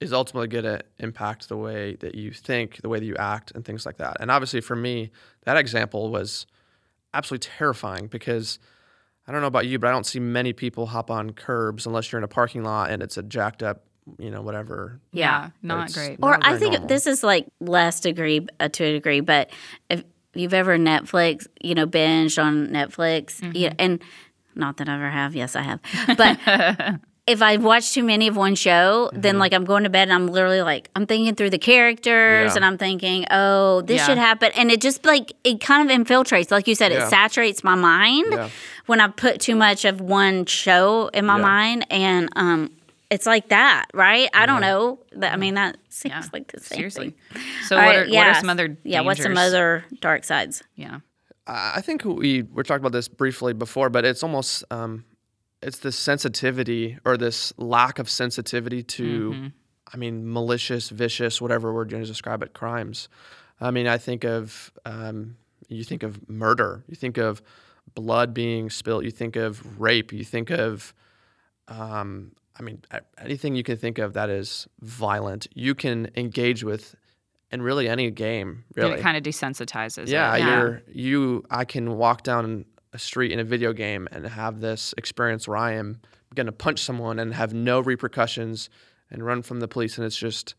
is 0.00 0.12
ultimately 0.12 0.48
going 0.48 0.64
to 0.64 0.80
impact 0.98 1.48
the 1.48 1.56
way 1.56 1.94
that 2.00 2.14
you 2.14 2.32
think, 2.32 2.82
the 2.82 2.88
way 2.88 2.98
that 2.98 3.06
you 3.06 3.16
act, 3.16 3.52
and 3.54 3.64
things 3.64 3.86
like 3.86 3.98
that. 3.98 4.16
And 4.20 4.30
obviously, 4.30 4.60
for 4.60 4.74
me, 4.76 5.10
that 5.44 5.56
example 5.56 6.10
was 6.10 6.46
absolutely 7.14 7.48
terrifying 7.56 8.06
because 8.06 8.58
I 9.30 9.32
don't 9.32 9.42
know 9.42 9.46
about 9.46 9.68
you, 9.68 9.78
but 9.78 9.86
I 9.86 9.92
don't 9.92 10.04
see 10.04 10.18
many 10.18 10.52
people 10.52 10.86
hop 10.86 11.08
on 11.08 11.30
curbs 11.30 11.86
unless 11.86 12.10
you're 12.10 12.18
in 12.18 12.24
a 12.24 12.28
parking 12.28 12.64
lot 12.64 12.90
and 12.90 13.00
it's 13.00 13.16
a 13.16 13.22
jacked 13.22 13.62
up, 13.62 13.84
you 14.18 14.28
know, 14.28 14.42
whatever. 14.42 14.98
yeah, 15.12 15.50
not 15.62 15.90
It's- 15.90 15.94
great. 15.94 16.18
Or 16.20 16.32
Not 16.32 16.44
I 16.44 16.58
think 16.58 16.72
normal. 16.72 16.88
this 16.88 17.06
is 17.06 17.22
like 17.22 17.46
less 17.60 18.00
degree 18.00 18.44
uh, 18.58 18.68
to 18.70 18.82
a 18.84 18.92
degree, 18.92 19.20
but 19.20 19.50
if 19.88 20.02
you've 20.34 20.52
ever 20.52 20.76
Netflix, 20.78 21.46
you 21.60 21.76
know, 21.76 21.86
binged 21.86 22.42
on 22.42 22.66
Netflix, 22.70 23.40
Mm-hmm. 23.40 23.52
yeah, 23.54 23.72
and 23.78 24.02
not 24.56 24.78
that 24.78 24.88
I 24.88 24.96
ever 24.96 25.10
have, 25.10 25.36
yes, 25.36 25.54
I 25.54 25.62
have, 25.62 25.78
but 26.16 26.36
if 27.30 27.42
I 27.42 27.56
watch 27.56 27.92
too 27.92 28.02
many 28.02 28.26
of 28.28 28.36
one 28.36 28.54
show, 28.54 29.08
then 29.12 29.38
like 29.38 29.52
I'm 29.54 29.64
going 29.64 29.84
to 29.84 29.90
bed 29.90 30.02
and 30.08 30.12
I'm 30.12 30.26
literally 30.26 30.62
like 30.62 30.90
I'm 30.96 31.06
thinking 31.06 31.34
through 31.34 31.50
the 31.50 31.58
characters 31.58 32.50
Yeah. 32.50 32.56
and 32.56 32.64
I'm 32.64 32.76
thinking, 32.78 33.24
oh, 33.30 33.82
this 33.82 33.98
Yeah. 33.98 34.06
should 34.06 34.18
happen, 34.18 34.50
and 34.56 34.70
it 34.70 34.80
just 34.80 35.04
like 35.04 35.32
it 35.44 35.60
kind 35.60 35.90
of 35.90 35.96
infiltrates, 35.96 36.50
like 36.50 36.66
you 36.68 36.74
said, 36.74 36.92
Yeah. 36.92 37.06
it 37.06 37.10
saturates 37.10 37.62
my 37.64 37.74
mind 37.74 38.26
Yeah. 38.32 38.48
when 38.86 39.00
I 39.00 39.08
put 39.08 39.40
too 39.40 39.54
much 39.56 39.84
of 39.84 40.00
one 40.00 40.44
show 40.46 41.08
in 41.14 41.24
my 41.26 41.36
Yeah. 41.36 41.42
mind, 41.42 41.86
and 41.90 42.28
um, 42.36 42.70
it's 43.10 43.26
like 43.26 43.48
that, 43.48 43.86
right? 43.94 44.28
I 44.34 44.46
don't 44.46 44.60
know. 44.60 44.98
That 45.12 45.32
I 45.32 45.36
mean, 45.36 45.54
that 45.54 45.76
seems 45.88 46.14
Yeah. 46.14 46.22
like 46.32 46.50
the 46.52 46.60
same 46.60 46.76
Seriously. 46.78 47.14
thing. 47.32 47.42
So 47.66 47.76
what, 47.76 47.82
right, 47.82 47.96
are, 47.96 48.08
what 48.10 48.26
are 48.26 48.34
some 48.34 48.50
other 48.50 48.76
yeah? 48.84 49.00
What's 49.02 49.22
some 49.22 49.36
other 49.36 49.84
dark 50.00 50.24
sides? 50.24 50.62
Yeah. 50.76 50.98
I 51.46 51.72
I 51.76 51.80
think 51.80 52.04
we 52.04 52.42
were 52.42 52.62
talking 52.62 52.82
about 52.82 52.92
this 52.92 53.08
briefly 53.08 53.52
before, 53.52 53.88
but 53.90 54.04
it's 54.04 54.22
almost 54.22 54.64
um, 54.70 55.04
it's 55.62 55.78
this 55.78 55.96
sensitivity 55.96 56.98
or 57.04 57.16
this 57.16 57.52
lack 57.58 57.98
of 57.98 58.08
sensitivity 58.08 58.82
to, 58.82 59.30
Mm-hmm. 59.30 59.46
I 59.92 59.96
mean, 59.96 60.32
malicious, 60.32 60.88
vicious, 60.88 61.40
whatever 61.40 61.72
word 61.74 61.90
you're 61.90 61.98
going 61.98 62.04
to 62.04 62.08
describe 62.08 62.44
it, 62.44 62.52
crimes. 62.52 63.08
I 63.60 63.72
mean, 63.72 63.88
I 63.88 63.98
think 63.98 64.22
of 64.24 64.72
um, 64.84 65.36
you 65.68 65.82
think 65.82 66.02
of 66.04 66.28
murder, 66.28 66.84
you 66.86 66.94
think 66.94 67.18
of 67.18 67.42
blood 67.94 68.32
being 68.32 68.70
spilled, 68.70 69.04
you 69.04 69.10
think 69.10 69.34
of 69.34 69.80
rape, 69.80 70.12
you 70.12 70.24
think 70.24 70.50
of, 70.50 70.94
um, 71.66 72.32
I 72.58 72.62
mean, 72.62 72.82
anything 73.18 73.56
you 73.56 73.64
can 73.64 73.76
think 73.76 73.98
of 73.98 74.12
that 74.12 74.30
is 74.30 74.68
violent, 74.80 75.48
you 75.54 75.74
can 75.74 76.10
engage 76.16 76.62
with 76.62 76.94
in 77.50 77.60
really 77.60 77.88
any 77.88 78.10
game. 78.12 78.64
Really, 78.76 78.94
It 78.94 79.00
kind 79.00 79.16
of 79.16 79.22
desensitizes. 79.24 80.06
yeah, 80.08 80.36
it. 80.36 80.44
you're 80.44 80.82
you. 80.86 81.44
I 81.50 81.64
can 81.64 81.96
walk 81.96 82.22
down 82.22 82.64
a 82.92 82.98
street 82.98 83.32
in 83.32 83.38
a 83.38 83.44
video 83.44 83.72
game 83.72 84.08
and 84.10 84.26
have 84.26 84.60
this 84.60 84.94
experience 84.96 85.46
where 85.46 85.56
I 85.56 85.72
am 85.72 86.00
going 86.34 86.46
to 86.46 86.52
punch 86.52 86.80
someone 86.80 87.18
and 87.18 87.34
have 87.34 87.52
no 87.52 87.80
repercussions 87.80 88.68
and 89.10 89.24
run 89.24 89.42
from 89.42 89.60
the 89.60 89.68
police, 89.68 89.98
and 89.98 90.06
it's 90.06 90.16
just 90.16 90.54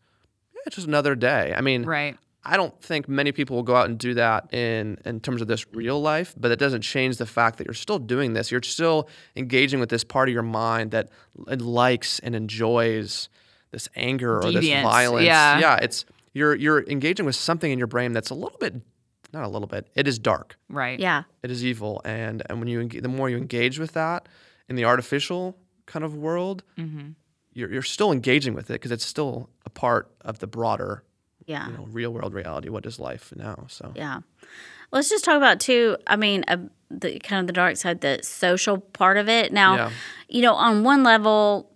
it's 0.66 0.76
just 0.76 0.86
another 0.88 1.14
day. 1.14 1.54
I 1.56 1.60
mean, 1.60 1.84
Right. 1.84 2.16
I 2.44 2.56
don't 2.56 2.78
think 2.82 3.08
many 3.08 3.30
people 3.30 3.54
will 3.56 3.62
go 3.62 3.76
out 3.76 3.88
and 3.88 3.96
do 3.96 4.14
that 4.14 4.52
in 4.52 4.98
in 5.04 5.20
terms 5.20 5.42
of 5.42 5.48
this 5.48 5.64
real 5.72 6.00
life, 6.00 6.34
but 6.36 6.50
it 6.50 6.58
doesn't 6.58 6.82
change 6.82 7.18
the 7.18 7.26
fact 7.26 7.58
that 7.58 7.66
you're 7.66 7.74
still 7.74 7.98
doing 8.00 8.32
this. 8.32 8.50
You're 8.50 8.62
still 8.62 9.08
engaging 9.36 9.78
with 9.78 9.90
this 9.90 10.02
part 10.02 10.28
of 10.28 10.32
your 10.32 10.42
mind 10.42 10.90
that 10.90 11.10
likes 11.46 12.18
and 12.18 12.34
enjoys 12.34 13.28
this 13.70 13.88
anger 13.94 14.38
or 14.38 14.50
this 14.50 14.68
violence. 14.82 15.24
yeah. 15.26 15.58
yeah, 15.60 15.76
it's 15.76 16.04
you're 16.32 16.54
you're 16.56 16.82
engaging 16.88 17.26
with 17.26 17.36
something 17.36 17.70
in 17.70 17.78
your 17.78 17.86
brain 17.86 18.12
that's 18.12 18.30
a 18.30 18.34
little 18.34 18.58
bit 18.58 18.74
not 19.32 19.44
a 19.44 19.48
little 19.48 19.68
bit. 19.68 19.88
It 19.94 20.06
is 20.08 20.18
dark. 20.18 20.56
Right. 20.68 20.98
Yeah, 21.00 21.22
It 21.42 21.50
is 21.50 21.64
evil, 21.64 22.00
and 22.04 22.42
and 22.48 22.58
when 22.60 22.68
you 22.68 22.80
enga- 22.80 23.02
the 23.02 23.08
more 23.08 23.28
you 23.30 23.36
engage 23.36 23.78
with 23.78 23.92
that 23.92 24.28
in 24.68 24.76
the 24.76 24.84
artificial 24.84 25.56
kind 25.86 26.04
of 26.04 26.14
world, 26.14 26.62
Mm-hmm. 26.78 27.10
you're 27.54 27.72
you're 27.72 27.82
still 27.82 28.12
engaging 28.12 28.54
with 28.54 28.70
it 28.70 28.74
because 28.74 28.90
it's 28.92 29.04
still 29.06 29.48
a 29.66 29.70
part 29.70 30.10
of 30.22 30.38
the 30.38 30.46
broader 30.46 31.02
yeah. 31.46 31.66
you 31.68 31.76
know, 31.76 31.86
real 31.90 32.12
world 32.12 32.34
reality. 32.34 32.68
What 32.68 32.86
is 32.86 33.00
life 33.00 33.32
now? 33.36 33.66
So 33.68 33.92
Yeah. 33.96 34.20
Let's 34.92 35.08
just 35.08 35.24
talk 35.24 35.36
about 35.36 35.58
too. 35.58 35.96
I 36.06 36.16
mean, 36.16 36.44
uh, 36.46 36.58
the 36.90 37.18
kind 37.18 37.40
of 37.40 37.46
the 37.46 37.52
dark 37.52 37.76
side, 37.78 38.00
the 38.00 38.20
social 38.22 38.78
part 38.78 39.16
of 39.16 39.28
it. 39.28 39.52
Now, 39.52 39.74
Yeah. 39.74 39.90
you 40.28 40.42
know, 40.42 40.54
on 40.54 40.84
one 40.84 41.02
level, 41.02 41.70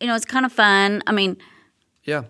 you 0.00 0.06
know, 0.08 0.14
it's 0.16 0.24
kind 0.26 0.44
of 0.44 0.52
fun. 0.52 1.02
I 1.06 1.12
mean, 1.12 1.36
yeah, 2.06 2.22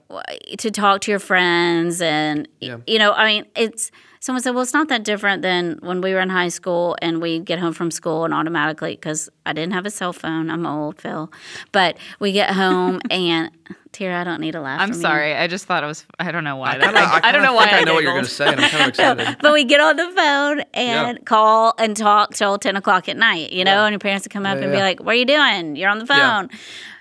to 0.58 0.70
talk 0.70 1.00
to 1.02 1.10
your 1.10 1.20
friends 1.20 2.00
and 2.00 2.48
Yeah. 2.60 2.78
you 2.86 2.98
know, 2.98 3.12
I 3.12 3.26
mean, 3.26 3.44
it's 3.54 3.90
someone 4.20 4.42
said, 4.42 4.50
well, 4.52 4.62
it's 4.62 4.72
not 4.74 4.88
that 4.88 5.04
different 5.04 5.42
than 5.42 5.78
when 5.82 6.00
we 6.00 6.12
were 6.12 6.20
in 6.20 6.30
high 6.30 6.48
school 6.48 6.96
and 7.00 7.20
we'd 7.22 7.44
get 7.44 7.58
home 7.60 7.72
from 7.72 7.90
school 7.92 8.24
and 8.24 8.34
automatically 8.34 8.92
because 8.96 9.28
I 9.44 9.52
didn't 9.52 9.72
have 9.74 9.86
a 9.86 9.90
cell 9.90 10.12
phone. 10.12 10.50
I'm 10.50 10.66
old, 10.66 11.00
Phil, 11.00 11.30
but 11.70 11.96
we 12.18 12.32
get 12.32 12.50
home 12.50 13.00
and 13.10 13.50
Tara, 13.92 14.20
I 14.20 14.24
don't 14.24 14.40
need 14.40 14.54
a 14.54 14.60
laugh. 14.60 14.80
I'm 14.80 14.88
from 14.88 14.96
you. 14.98 15.02
sorry. 15.02 15.34
I 15.34 15.46
just 15.46 15.64
thought 15.64 15.82
it 15.82 15.86
was. 15.86 16.04
I 16.18 16.30
don't 16.30 16.44
know 16.44 16.56
why. 16.56 16.72
I, 16.74 16.78
that, 16.78 16.84
kinda, 16.86 17.00
I, 17.00 17.04
I, 17.04 17.20
I 17.28 17.32
don't 17.32 17.42
know 17.42 17.54
why. 17.54 17.66
I 17.70 17.82
know 17.84 17.94
what 17.94 18.02
you're 18.02 18.12
going 18.12 18.24
to 18.26 18.30
say, 18.30 18.46
and 18.48 18.60
I'm 18.60 18.68
kind 18.70 18.82
of 18.82 18.88
excited. 18.90 19.36
but 19.40 19.54
we 19.54 19.64
get 19.64 19.80
on 19.80 19.96
the 19.96 20.10
phone 20.14 20.60
and 20.74 21.24
call 21.24 21.72
and 21.78 21.96
talk 21.96 22.34
till 22.34 22.58
10 22.58 22.76
o'clock 22.76 23.08
at 23.08 23.16
night, 23.16 23.52
you 23.52 23.64
know, 23.64 23.72
Yeah. 23.72 23.84
and 23.86 23.92
your 23.94 23.98
parents 23.98 24.26
would 24.26 24.32
come 24.32 24.44
up 24.44 24.58
Yeah, 24.58 24.64
and 24.64 24.72
be 24.72 24.78
like, 24.78 25.00
What 25.00 25.12
are 25.12 25.18
you 25.18 25.24
doing? 25.24 25.76
You're 25.76 25.88
on 25.88 25.98
the 25.98 26.06
Yeah. 26.14 26.40
phone. 26.42 26.50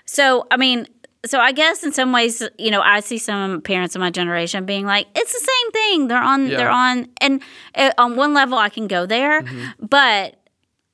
So, 0.06 0.46
I 0.50 0.56
mean, 0.56 0.86
so 1.26 1.38
I 1.40 1.52
guess 1.52 1.82
in 1.84 1.92
some 1.92 2.12
ways, 2.12 2.42
you 2.58 2.70
know, 2.70 2.80
I 2.80 3.00
see 3.00 3.18
some 3.18 3.60
parents 3.62 3.94
of 3.94 4.00
my 4.00 4.10
generation 4.10 4.64
being 4.66 4.86
like, 4.86 5.06
it's 5.14 5.32
the 5.32 5.38
same 5.52 5.72
thing. 5.72 6.08
They're 6.08 6.22
on, 6.22 6.46
Yeah. 6.48 6.56
they're 6.58 6.70
on, 6.70 7.08
and 7.20 7.42
uh, 7.74 7.92
on 7.98 8.16
one 8.16 8.34
level, 8.34 8.58
I 8.58 8.68
can 8.68 8.86
go 8.86 9.06
there, 9.06 9.42
Mm-hmm. 9.42 9.86
but, 9.86 10.36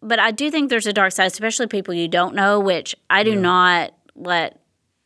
but 0.01 0.19
I 0.19 0.31
do 0.31 0.51
think 0.51 0.71
there's 0.71 0.87
a 0.87 0.93
dark 0.93 1.13
side, 1.13 1.27
especially 1.27 1.67
people 1.69 1.95
you 1.95 2.09
don't 2.09 2.35
know, 2.35 2.59
which 2.61 2.95
I 3.11 3.23
do 3.23 3.35
not 3.37 3.93
let 4.17 4.59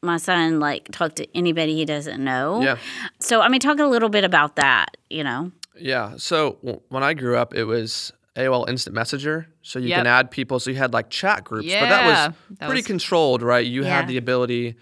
my 0.02 0.16
son 0.18 0.60
like 0.60 0.90
talk 0.92 1.14
to 1.16 1.26
anybody 1.36 1.74
he 1.74 1.84
doesn't 1.84 2.22
know. 2.22 2.62
Yeah. 2.62 2.76
So, 3.20 3.40
I 3.40 3.48
mean, 3.48 3.60
talk 3.60 3.78
a 3.78 3.86
little 3.86 4.08
bit 4.08 4.24
about 4.24 4.56
that, 4.56 4.96
you 5.10 5.24
know. 5.24 5.52
Yeah. 5.78 6.14
So 6.16 6.58
w- 6.62 6.80
when 6.88 7.02
I 7.02 7.12
grew 7.14 7.36
up, 7.36 7.54
it 7.54 7.64
was 7.64 8.12
AOL 8.36 8.68
Instant 8.68 8.94
Messenger. 8.94 9.48
So 9.62 9.78
you 9.78 9.88
Yep. 9.88 9.98
can 9.98 10.06
add 10.06 10.30
people. 10.30 10.60
So 10.60 10.70
you 10.70 10.76
had 10.76 10.92
like 10.92 11.10
chat 11.10 11.42
groups, 11.44 11.66
yeah. 11.66 11.80
but 11.80 11.88
that 11.88 12.06
was 12.06 12.36
that 12.58 12.66
pretty 12.66 12.80
was- 12.80 12.86
controlled, 12.86 13.42
right? 13.42 13.66
You 13.66 13.82
Yeah. 13.82 13.96
had 13.96 14.06
the 14.08 14.16
ability 14.16 14.76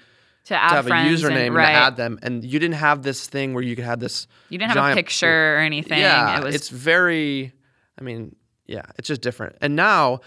to 0.45 0.63
add 0.63 0.71
to 0.71 0.75
have 0.77 0.87
a 0.87 0.91
username 0.91 1.27
and, 1.27 1.37
and, 1.39 1.55
right. 1.55 1.73
to 1.73 1.79
add 1.79 1.97
them, 1.97 2.19
and 2.23 2.45
you 2.45 2.59
didn't 2.59 2.77
have 2.77 3.03
this 3.03 3.27
thing 3.27 3.55
where 3.55 3.63
you 3.63 3.75
could 3.77 3.85
have 3.85 4.01
this. 4.01 4.27
You 4.51 4.59
didn't 4.59 4.73
have 4.73 4.93
a 4.93 4.95
picture 4.95 5.57
or 5.57 5.61
anything. 5.61 5.99
Yeah, 5.99 6.39
it 6.39 6.45
was 6.45 6.55
it's 6.55 6.69
very. 6.69 7.53
I 7.99 8.03
mean, 8.03 8.35
yeah, 8.67 8.83
it's 8.99 9.09
just 9.09 9.21
different. 9.21 9.57
And 9.61 9.77
now, 9.77 10.21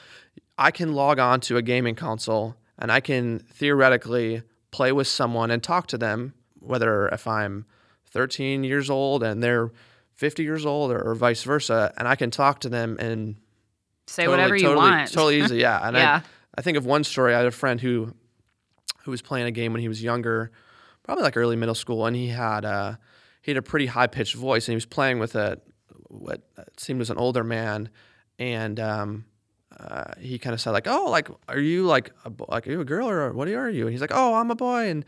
I 0.58 0.72
can 0.72 0.94
log 0.94 1.20
on 1.20 1.40
to 1.42 1.58
a 1.58 1.62
gaming 1.62 1.96
console 1.96 2.56
and 2.80 2.92
I 2.92 3.00
can 3.00 3.40
theoretically 3.40 4.44
play 4.72 4.92
with 4.92 5.08
someone 5.08 5.52
and 5.52 5.62
talk 5.62 5.88
to 5.88 5.98
them, 5.98 6.34
whether 6.60 7.08
if 7.10 7.28
I'm 7.28 7.66
13 8.12 8.64
years 8.64 8.90
old 8.90 9.24
and 9.24 9.42
they're 9.42 9.72
50 10.16 10.44
years 10.44 10.66
old 10.66 10.92
or, 10.92 11.02
or 11.02 11.16
vice 11.16 11.44
versa, 11.44 11.94
and 11.98 12.08
I 12.08 12.16
can 12.16 12.32
talk 12.32 12.62
to 12.62 12.70
them 12.70 12.98
and 13.00 13.36
say 14.08 14.24
totally, 14.24 14.38
whatever 14.38 14.56
you 14.56 14.64
totally, 14.64 14.90
want. 14.90 15.12
Totally 15.12 15.42
easy, 15.42 15.58
yeah. 15.58 15.80
And 15.88 15.96
Yeah. 15.96 16.22
I, 16.24 16.60
I 16.60 16.62
think 16.62 16.78
of 16.78 16.86
one 16.86 17.04
story. 17.04 17.36
I 17.36 17.38
had 17.38 17.48
a 17.48 17.52
friend 17.52 17.80
who 17.80 18.14
who 19.08 19.12
was 19.12 19.22
playing 19.22 19.48
a 19.48 19.52
game 19.52 19.72
when 19.72 19.82
he 19.82 19.88
was 19.88 20.04
younger, 20.04 20.52
probably 21.04 21.24
like 21.24 21.38
early 21.38 21.56
middle 21.56 21.74
school, 21.74 22.06
and 22.06 22.14
he 22.14 22.28
had 22.28 22.66
uh, 22.66 22.96
he 23.42 23.52
had 23.52 23.58
a 23.58 23.62
pretty 23.62 23.86
high 23.86 24.06
pitched 24.08 24.36
voice, 24.36 24.68
and 24.68 24.74
he 24.74 24.76
was 24.76 24.86
playing 24.86 25.18
with 25.18 25.34
a 25.34 25.62
what 26.10 26.42
seemed 26.76 27.00
was 27.00 27.10
an 27.10 27.18
older 27.18 27.42
man, 27.42 27.90
and 28.38 28.82
um, 28.82 29.24
uh, 29.80 30.12
he 30.20 30.38
kind 30.38 30.54
of 30.54 30.60
said 30.60 30.72
like, 30.72 30.88
"Oh, 30.90 31.06
like 31.10 31.30
are 31.48 31.58
you 31.58 31.86
like 31.86 32.12
a, 32.26 32.30
bo- 32.30 32.48
like 32.50 32.68
are 32.68 32.72
you 32.72 32.82
a 32.82 32.86
girl 32.86 33.10
or 33.10 33.32
what 33.32 33.48
are 33.48 33.70
you?" 33.70 33.84
And 33.84 33.94
he's 33.94 34.02
like, 34.02 34.12
"Oh, 34.14 34.34
I'm 34.34 34.52
a 34.52 34.56
boy," 34.56 34.90
and 34.90 35.06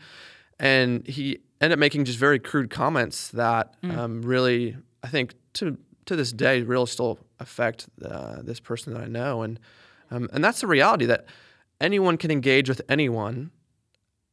and 0.58 1.06
he 1.06 1.40
ended 1.60 1.76
up 1.76 1.78
making 1.78 2.06
just 2.06 2.18
very 2.18 2.38
crude 2.38 2.70
comments 2.70 3.28
that 3.32 3.74
um, 3.82 4.22
really, 4.22 4.78
I 5.02 5.08
think 5.08 5.34
to 5.54 5.76
to 6.06 6.16
this 6.16 6.32
day, 6.32 6.62
really 6.62 6.86
still 6.86 7.18
affect 7.38 7.86
uh, 8.02 8.40
this 8.40 8.60
person 8.60 8.94
that 8.94 9.02
I 9.02 9.08
know, 9.08 9.42
and 9.42 9.60
um, 10.10 10.30
and 10.32 10.42
that's 10.42 10.62
the 10.62 10.66
reality 10.66 11.04
that 11.04 11.26
anyone 11.82 12.16
can 12.16 12.30
engage 12.30 12.66
with 12.66 12.80
anyone 12.88 13.50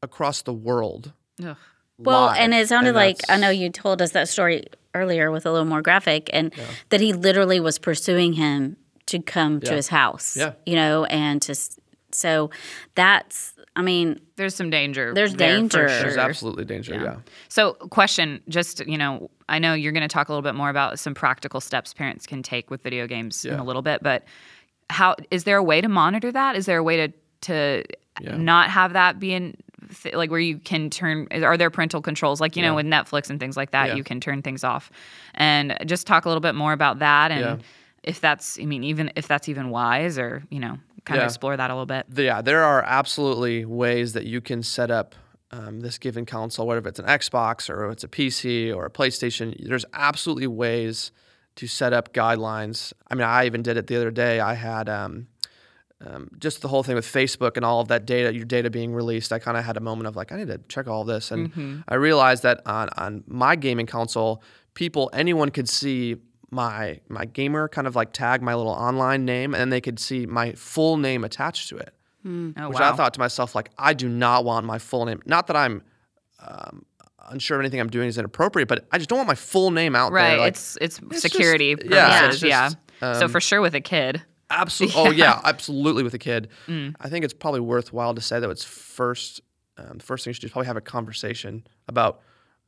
across 0.04 0.42
the 0.44 0.54
world. 0.54 1.14
Ugh. 1.44 1.56
Well, 2.00 2.28
live, 2.28 2.38
and 2.38 2.54
it 2.54 2.68
sounded 2.70 2.94
like 2.94 3.18
I 3.28 3.38
know 3.38 3.50
you 3.50 3.70
told 3.72 4.02
us 4.04 4.12
that 4.12 4.30
story 4.30 4.66
earlier 4.94 5.32
with 5.32 5.46
a 5.48 5.52
little 5.52 5.66
more 5.68 5.82
graphic, 5.82 6.30
and 6.32 6.54
that 6.90 7.02
he 7.02 7.12
literally 7.14 7.60
was 7.60 7.80
pursuing 7.80 8.34
him 8.34 8.78
to 9.08 9.20
come 9.20 9.60
to 9.62 9.74
his 9.74 9.88
house. 9.88 10.38
Yeah. 10.38 10.54
you 10.66 10.76
know, 10.76 11.06
and 11.06 11.42
to 11.44 11.56
so 12.12 12.52
that's. 12.96 13.54
I 13.76 13.84
mean, 13.84 14.20
There's 14.38 14.56
some 14.56 14.72
danger. 14.72 15.14
There's 15.14 15.36
there 15.36 15.50
for 15.56 15.60
danger. 15.60 15.88
sure. 15.88 16.02
There's 16.02 16.18
absolutely 16.18 16.66
danger. 16.66 16.96
Yeah. 16.96 17.18
So, 17.48 17.74
question, 17.74 18.42
just 18.50 18.86
you 18.88 18.98
know, 18.98 19.30
I 19.48 19.60
know 19.60 19.76
you're 19.76 19.92
going 19.92 20.02
to 20.02 20.08
talk 20.08 20.30
a 20.30 20.32
little 20.32 20.42
bit 20.42 20.56
more 20.56 20.70
about 20.72 20.98
some 20.98 21.14
practical 21.14 21.62
steps 21.62 21.94
parents 21.94 22.26
can 22.26 22.42
take 22.42 22.72
with 22.72 22.82
video 22.82 23.06
games 23.06 23.46
in 23.46 23.54
a 23.54 23.64
little 23.64 23.84
bit, 23.84 24.02
but 24.02 24.24
how 24.90 25.16
is 25.30 25.44
there 25.44 25.58
a 25.58 25.64
way 25.64 25.80
to 25.82 25.88
monitor 25.90 26.32
that? 26.32 26.56
Is 26.56 26.66
there 26.66 26.78
a 26.78 26.84
way 26.84 26.98
to 27.08 27.14
to 27.42 27.84
Yeah. 28.20 28.36
not 28.38 28.72
have 28.72 28.94
that 28.94 29.20
be 29.20 29.32
in 29.34 29.58
th- 30.04 30.16
like 30.16 30.32
where 30.32 30.40
you 30.40 30.58
can 30.60 30.90
turn? 30.90 31.28
Are 31.32 31.58
there 31.58 31.70
parental 31.70 32.02
controls 32.02 32.40
like 32.42 32.56
you 32.56 32.62
know 32.62 32.76
with 32.76 32.86
Netflix 32.86 33.30
and 33.30 33.40
things 33.40 33.58
like 33.58 33.72
that? 33.72 33.90
Yeah. 33.90 33.96
You 33.96 34.04
can 34.04 34.20
turn 34.20 34.42
things 34.42 34.64
off, 34.64 34.92
and 35.36 35.78
just 35.86 36.08
talk 36.08 36.26
a 36.26 36.30
little 36.30 36.42
bit 36.42 36.56
more 36.56 36.74
about 36.74 37.00
that 37.00 37.32
and. 37.32 37.42
Yeah. 37.42 37.58
If 38.04 38.22
that's, 38.22 38.58
I 38.58 38.64
mean, 38.64 38.86
even 38.86 39.12
if 39.18 39.28
that's 39.28 39.50
even 39.50 39.70
wise, 39.70 40.18
or 40.18 40.42
you 40.50 40.62
know, 40.62 40.78
kind 41.04 41.18
Yeah. 41.18 41.24
of 41.24 41.26
explore 41.26 41.58
that 41.58 41.70
a 41.70 41.74
little 41.74 41.86
bit. 41.88 42.06
Yeah, 42.16 42.42
there 42.42 42.64
are 42.64 42.82
absolutely 42.84 43.66
ways 43.66 44.14
that 44.14 44.26
you 44.26 44.40
can 44.40 44.64
set 44.64 44.90
up 44.90 45.14
um, 45.52 45.82
this 45.82 45.98
given 45.98 46.26
console, 46.26 46.66
whether 46.68 46.88
it's 46.88 47.00
an 47.00 47.06
Xbox 47.06 47.70
or 47.70 47.92
it's 47.92 48.06
a 48.06 48.08
PC 48.08 48.74
or 48.74 48.86
a 48.86 48.90
PlayStation. 48.90 49.54
There's 49.68 49.84
absolutely 49.94 50.48
ways 50.48 51.12
to 51.56 51.68
set 51.68 51.92
up 51.92 52.14
guidelines. 52.14 52.94
I 53.12 53.16
mean, 53.16 53.26
I 53.26 53.46
even 53.46 53.62
did 53.62 53.76
it 53.76 53.88
the 53.88 53.98
other 53.98 54.12
day. 54.12 54.40
I 54.40 54.54
had 54.54 54.88
um, 54.88 55.28
um, 56.06 56.30
just 56.38 56.62
the 56.62 56.68
whole 56.68 56.84
thing 56.84 56.96
with 56.96 57.06
Facebook 57.06 57.58
and 57.58 57.66
all 57.66 57.82
of 57.82 57.88
that 57.88 58.06
data, 58.06 58.34
your 58.34 58.46
data 58.46 58.70
being 58.70 58.94
released. 58.94 59.34
I 59.34 59.40
kind 59.40 59.58
of 59.58 59.66
had 59.66 59.78
a 59.78 59.80
moment 59.80 60.08
of 60.08 60.16
like, 60.16 60.32
I 60.32 60.38
need 60.38 60.48
to 60.48 60.60
check 60.68 60.88
all 60.88 61.04
this, 61.04 61.32
and 61.32 61.84
I 61.88 61.96
realized 61.96 62.44
that 62.44 62.62
on 62.66 62.90
on 62.98 63.24
my 63.28 63.56
gaming 63.56 63.88
console, 63.88 64.44
people, 64.74 65.10
anyone 65.14 65.50
could 65.50 65.68
see 65.68 66.18
my 66.52 67.00
my 67.10 67.26
gamer 67.26 67.68
kind 67.68 67.88
of 67.88 67.96
like 67.96 68.14
tag 68.14 68.42
my 68.42 68.54
little 68.54 68.72
online 68.72 69.26
name, 69.26 69.56
and 69.56 69.74
they 69.74 69.82
could 69.82 70.00
see 70.00 70.26
my 70.26 70.54
full 70.54 70.98
name 70.98 71.24
attached 71.24 71.70
to 71.70 71.78
it. 71.78 71.94
Oh, 72.26 72.68
which 72.70 72.80
wow. 72.80 72.92
I 72.92 72.96
thought 72.96 73.14
to 73.14 73.20
myself, 73.22 73.56
like, 73.56 73.70
I 73.78 73.94
do 73.94 74.10
not 74.10 74.44
want 74.44 74.66
my 74.66 74.80
full 74.80 75.06
name. 75.06 75.22
Not 75.26 75.48
that 75.48 75.56
I'm 75.56 75.82
um, 76.46 76.86
unsure 77.30 77.58
of 77.58 77.62
anything 77.62 77.80
I'm 77.80 77.90
doing 77.90 78.10
is 78.10 78.18
inappropriate, 78.18 78.68
but 78.68 78.86
I 78.92 78.98
just 78.98 79.10
don't 79.10 79.18
want 79.18 79.30
my 79.30 79.36
full 79.36 79.72
name 79.72 79.96
out 79.96 80.12
right. 80.12 80.30
there. 80.32 80.38
Like, 80.40 80.50
it's 80.50 80.78
it's, 80.82 81.00
just- 81.00 81.22
security 81.22 81.76
yeah, 81.86 82.22
purposes. 82.22 82.44
it's 82.44 82.50
Yeah. 82.50 82.70
um, 83.02 83.16
so 83.16 83.28
for 83.30 83.40
sure 83.40 83.62
with 83.62 83.76
a 83.76 83.82
kid. 83.82 84.22
Absolutely. 84.50 85.02
Oh 85.08 85.12
yeah, 85.12 85.42
absolutely. 85.44 86.04
With 86.04 86.14
a 86.14 86.20
kid, 86.20 86.50
Mm. 86.68 86.96
I 87.00 87.10
think 87.10 87.26
it's 87.26 87.34
probably 87.34 87.60
worthwhile 87.60 88.16
to 88.16 88.22
say 88.22 88.40
that 88.40 88.50
it's 88.50 88.64
first. 88.64 89.42
Um, 89.78 89.98
the 90.00 90.04
first 90.04 90.24
thing 90.24 90.32
you 90.32 90.34
should 90.36 90.42
do 90.42 90.48
is 90.48 90.52
probably 90.52 90.68
have 90.68 90.78
a 90.78 90.82
conversation 90.82 91.68
about, 91.88 92.22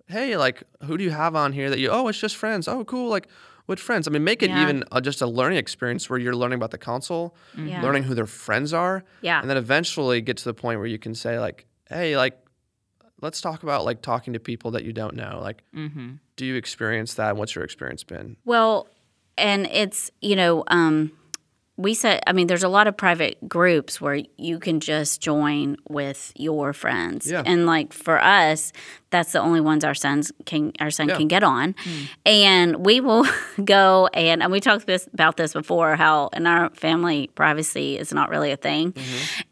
hey, 0.08 0.38
like, 0.38 0.62
who 0.84 0.96
do 0.98 1.04
you 1.04 1.10
have 1.10 1.36
on 1.36 1.54
here 1.54 1.70
that 1.70 1.80
you? 1.80 1.90
Oh, 1.90 2.08
it's 2.08 2.20
just 2.20 2.36
friends. 2.36 2.68
Oh, 2.68 2.84
cool. 2.86 3.10
Like, 3.10 3.28
what 3.66 3.80
friends? 3.80 4.08
I 4.08 4.12
mean, 4.12 4.24
make 4.24 4.44
it 4.44 4.50
Yeah. 4.52 4.62
even 4.64 4.84
uh, 4.92 5.02
just 5.02 5.22
a 5.22 5.26
learning 5.28 5.58
experience 5.58 6.08
where 6.10 6.20
you're 6.20 6.36
learning 6.36 6.58
about 6.58 6.70
the 6.72 6.78
console, 6.78 7.36
Yeah. 7.58 7.82
learning 7.82 8.04
who 8.04 8.14
their 8.14 8.26
friends 8.28 8.74
are, 8.74 9.04
Yeah. 9.22 9.42
and 9.42 9.50
then 9.50 9.58
eventually 9.58 10.22
get 10.22 10.38
to 10.38 10.44
the 10.46 10.54
point 10.54 10.80
where 10.80 10.88
you 10.88 11.00
can 11.00 11.16
say 11.16 11.40
like, 11.40 11.66
hey, 11.90 12.16
like, 12.18 12.38
let's 13.22 13.42
talk 13.42 13.64
about 13.64 13.86
like 13.86 14.02
talking 14.04 14.34
to 14.34 14.40
people 14.40 14.72
that 14.72 14.84
you 14.84 14.94
don't 14.94 15.16
know. 15.16 15.40
Like, 15.42 15.64
Mm-hmm. 15.76 16.14
do 16.36 16.46
you 16.46 16.56
experience 16.56 17.16
that? 17.16 17.38
What's 17.38 17.56
your 17.56 17.64
experience 17.64 18.04
been? 18.04 18.38
Well, 18.46 18.88
and 19.38 19.66
it's, 19.68 20.12
you 20.22 20.36
know, 20.36 20.64
um, 20.68 21.12
we 21.80 21.94
said, 21.94 22.22
I 22.28 22.34
mean, 22.34 22.48
there's 22.48 22.64
a 22.64 22.68
lot 22.68 22.88
of 22.88 22.98
private 22.98 23.38
groups 23.48 24.02
where 24.02 24.22
you 24.36 24.60
can 24.60 24.82
just 24.82 25.22
join 25.22 25.78
with 25.88 26.34
your 26.36 26.74
friends. 26.74 27.32
Yeah. 27.32 27.42
And 27.46 27.66
like 27.66 27.94
for 27.94 28.22
us, 28.22 28.74
that's 29.12 29.32
the 29.32 29.40
only 29.40 29.62
ones 29.62 29.86
our 29.86 29.94
sons 29.96 30.30
can, 30.46 30.74
our 30.82 30.92
son 30.92 31.08
Yeah. 31.08 31.16
can 31.16 31.30
get 31.30 31.42
on. 31.42 31.76
And 32.26 32.86
we 32.86 33.00
will 33.00 33.26
go 33.64 34.08
and, 34.14 34.44
and 34.44 34.52
we 34.52 34.60
talked 34.60 34.88
this, 34.88 35.08
about 35.14 35.38
this 35.38 35.54
before, 35.54 35.96
how 35.96 36.28
in 36.34 36.46
our 36.48 36.70
family, 36.72 37.28
privacy 37.34 37.98
is 37.98 38.14
not 38.14 38.30
really 38.30 38.52
a 38.52 38.58
thing. 38.58 38.94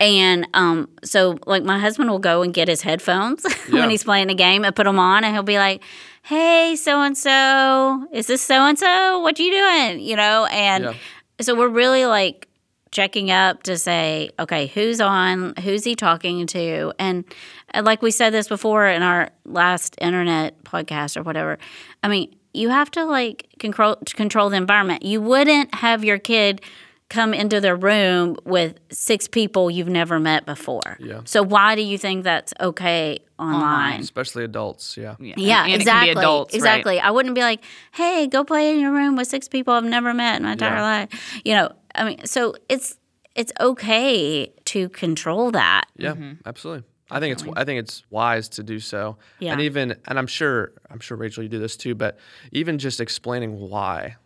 And 0.02 0.48
um, 0.54 0.90
so 1.06 1.38
like 1.46 1.64
my 1.64 1.80
husband 1.80 2.10
will 2.10 2.20
go 2.20 2.42
and 2.42 2.54
get 2.54 2.68
his 2.68 2.82
headphones 2.82 3.46
Yeah. 3.70 3.80
when 3.80 3.90
he's 3.90 4.04
playing 4.04 4.30
a 4.30 4.36
game 4.36 4.66
and 4.66 4.76
put 4.76 4.84
them 4.84 5.00
on 5.00 5.24
and 5.24 5.34
he'll 5.34 5.44
be 5.44 5.58
like, 5.58 5.82
hey, 6.24 6.76
so 6.76 7.02
and 7.02 7.18
so, 7.18 8.06
is 8.12 8.28
this 8.28 8.42
so 8.42 8.56
and 8.66 8.78
so? 8.78 9.20
What 9.22 9.40
you 9.40 9.50
doing? 9.50 10.02
You 10.02 10.18
know, 10.18 10.46
and 10.52 10.84
Yeah. 10.84 10.94
So 11.41 11.56
we're 11.56 11.67
really 11.67 12.06
like 12.06 12.48
checking 12.91 13.32
up 13.32 13.63
to 13.63 13.77
say, 13.77 14.29
okay, 14.39 14.67
who's 14.67 15.01
on? 15.01 15.53
Who's 15.58 15.84
he 15.84 15.96
talking 15.96 16.48
to? 16.48 16.94
And, 16.98 17.25
and 17.72 17.86
like 17.86 18.01
we 18.01 18.12
said 18.12 18.32
this 18.32 18.48
before 18.48 18.88
in 18.88 19.03
our 19.03 19.29
last 19.46 19.96
internet 20.00 20.63
podcast 20.63 21.17
or 21.17 21.24
whatever. 21.24 21.58
I 22.03 22.08
mean, 22.08 22.34
you 22.53 22.70
have 22.70 22.89
to 22.91 23.06
like 23.06 23.50
control 23.60 23.98
control 24.06 24.50
the 24.50 24.58
environment. 24.58 25.03
You 25.03 25.22
wouldn't 25.22 25.75
have 25.75 26.03
your 26.03 26.17
kid 26.17 26.62
come 27.10 27.34
into 27.34 27.62
their 27.62 27.76
room 27.76 28.36
with 28.44 28.80
six 28.92 29.28
people 29.28 29.72
you've 29.72 29.88
never 29.88 30.20
met 30.20 30.46
before. 30.46 30.98
Yeah. 31.00 31.22
So 31.26 31.42
why 31.42 31.76
do 31.76 31.82
you 31.82 31.98
think 31.98 32.24
that's 32.24 32.54
okay 32.60 33.20
online? 33.40 34.02
Especially 34.02 34.44
adults. 34.44 34.98
Yeah. 34.98 35.16
Yeah, 35.20 35.36
Yeah, 35.38 35.64
and 35.66 35.74
exactly. 35.76 36.10
It 36.10 36.14
can 36.14 36.16
be 36.16 36.20
adults, 36.20 36.54
right? 36.54 36.58
exactly. 36.58 37.00
I 37.00 37.12
wouldn't 37.12 37.36
be 37.36 37.42
like, 37.42 37.64
"Hey, 37.94 38.28
go 38.28 38.44
play 38.44 38.74
in 38.74 38.80
your 38.80 38.92
room 38.92 39.16
with 39.16 39.28
six 39.28 39.48
people 39.48 39.74
I've 39.74 39.86
never 39.86 40.14
met 40.14 40.38
in 40.38 40.44
my 40.44 40.54
entire 40.54 40.76
Yeah. 40.76 40.82
life." 40.82 41.42
You 41.46 41.54
know, 41.56 41.72
I 41.96 42.04
mean, 42.04 42.26
so 42.26 42.56
it's 42.68 42.98
it's 43.36 43.54
okay 43.60 44.52
to 44.66 44.90
control 44.90 45.52
that. 45.52 45.86
Yeah, 45.96 46.14
mm-hmm. 46.14 46.34
absolutely. 46.46 46.84
I 47.10 47.22
think 47.22 47.34
it's 47.34 47.46
I 47.56 47.64
think 47.64 47.80
it's 47.80 48.04
wise 48.10 48.50
to 48.50 48.64
do 48.64 48.80
so. 48.80 49.18
Yeah. 49.40 49.54
And 49.54 49.62
even 49.62 49.96
and 50.08 50.20
I'm 50.20 50.28
sure 50.28 50.74
I'm 50.90 51.00
sure 51.00 51.16
Rachel 51.16 51.44
you 51.44 51.50
do 51.50 51.60
this 51.60 51.78
too, 51.78 51.96
but 51.96 52.18
even 52.52 52.80
just 52.80 53.00
explaining 53.00 53.70
why. 53.70 54.18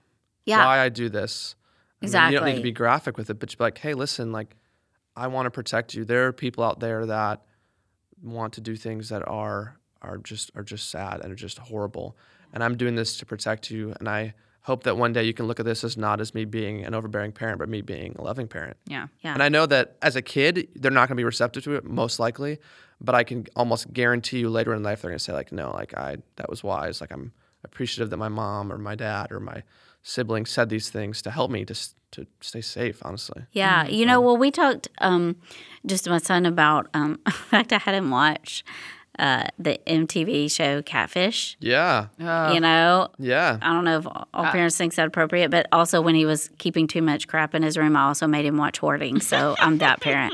Yeah. 0.46 0.66
Why 0.66 0.80
I 0.80 0.90
do 0.90 1.08
this. 1.10 1.56
I 2.02 2.06
mean, 2.06 2.32
you 2.32 2.40
don't 2.40 2.48
need 2.50 2.56
to 2.56 2.62
be 2.62 2.72
graphic 2.72 3.18
with 3.18 3.30
it, 3.30 3.40
but 3.40 3.52
you 3.52 3.58
be 3.58 3.64
like, 3.64 3.78
hey, 3.78 3.94
listen, 3.94 4.32
like 4.32 4.56
I 5.16 5.28
want 5.28 5.46
to 5.46 5.52
protect 5.52 5.94
you. 5.94 6.06
There 6.06 6.28
are 6.28 6.34
people 6.34 6.64
out 6.64 6.80
there 6.80 7.06
that 7.06 7.42
want 8.22 8.54
to 8.54 8.62
do 8.62 8.76
things 8.76 9.10
that 9.10 9.28
are 9.28 9.78
are 10.02 10.18
just 10.18 10.52
are 10.56 10.64
just 10.64 10.90
sad 10.90 11.22
and 11.22 11.32
are 11.32 11.36
just 11.36 11.58
horrible. 11.60 12.18
And 12.54 12.64
I'm 12.64 12.76
doing 12.76 12.96
this 12.96 13.18
to 13.18 13.26
protect 13.26 13.72
you. 13.72 13.94
And 14.00 14.10
I 14.10 14.34
hope 14.62 14.84
that 14.84 14.98
one 14.98 15.14
day 15.14 15.24
you 15.24 15.34
can 15.34 15.48
look 15.48 15.60
at 15.60 15.66
this 15.66 15.84
as 15.84 15.98
not 15.98 16.22
as 16.22 16.34
me 16.34 16.46
being 16.46 16.84
an 16.84 16.94
overbearing 16.94 17.32
parent, 17.32 17.60
but 17.60 17.70
me 17.70 17.82
being 17.82 18.16
a 18.20 18.24
loving 18.24 18.48
parent. 18.48 18.78
Yeah. 18.86 19.08
Yeah. 19.22 19.34
And 19.34 19.42
I 19.42 19.50
know 19.50 19.66
that 19.66 19.98
as 20.02 20.16
a 20.16 20.22
kid, 20.22 20.68
they're 20.76 20.92
not 20.92 21.08
going 21.08 21.16
to 21.16 21.22
be 21.22 21.24
receptive 21.24 21.64
to 21.64 21.76
it, 21.76 21.84
most 21.84 22.20
likely. 22.20 22.60
But 23.00 23.16
I 23.16 23.24
can 23.24 23.48
almost 23.56 23.92
guarantee 23.94 24.40
you 24.40 24.50
later 24.50 24.76
in 24.76 24.84
life, 24.84 25.02
they're 25.02 25.10
going 25.10 25.18
to 25.18 25.24
say 25.24 25.34
like, 25.34 25.52
"No, 25.52 25.72
like 25.72 25.98
I 25.98 26.18
that 26.36 26.50
was 26.50 26.64
wise. 26.64 27.02
Like 27.02 27.12
I'm 27.12 27.32
appreciative 27.64 28.10
that 28.12 28.18
my 28.18 28.30
mom 28.30 28.72
or 28.72 28.78
my 28.78 28.96
dad 28.96 29.32
or 29.32 29.40
my 29.40 29.64
sibling 30.04 30.46
said 30.46 30.70
these 30.70 30.90
things 30.90 31.22
to 31.24 31.32
help 31.32 31.52
me 31.52 31.66
to 31.66 31.76
to 32.12 32.28
stay 32.42 32.62
safe." 32.62 33.02
Honestly, 33.04 33.44
Yeah, 33.52 33.88
you 33.88 34.06
know, 34.06 34.20
well, 34.22 34.38
we 34.38 34.52
talked 34.52 34.88
um, 35.00 35.38
just 35.86 36.04
to 36.06 36.10
my 36.10 36.20
son 36.20 36.46
about. 36.46 36.88
Um, 36.94 37.20
in 37.26 37.32
fact, 37.32 37.74
I 37.74 37.78
had 37.80 37.96
him 37.96 38.10
watch 38.12 38.64
uh, 39.22 39.44
the 39.60 39.80
MTV 39.88 40.52
show 40.52 40.82
Catfish. 40.82 41.56
yeah, 41.60 42.08
Uh, 42.20 42.52
you 42.54 42.60
know, 42.60 43.08
yeah, 43.20 43.58
I 43.62 43.72
don't 43.72 43.86
know 43.86 44.00
if 44.00 44.08
all 44.34 44.46
parents 44.52 44.76
think 44.78 44.96
that 44.96 45.08
appropriate, 45.08 45.52
but 45.52 45.68
also 45.72 46.02
when 46.02 46.16
he 46.16 46.26
was 46.26 46.50
keeping 46.58 46.88
too 46.88 47.02
much 47.02 47.28
crap 47.28 47.54
in 47.56 47.62
his 47.64 47.78
room, 47.78 47.96
I 47.96 48.04
also 48.08 48.26
made 48.28 48.46
him 48.46 48.58
watch 48.58 48.80
Hoarding. 48.80 49.20
So 49.22 49.56
I'm 49.60 49.78
that 49.78 50.02
parent, 50.02 50.34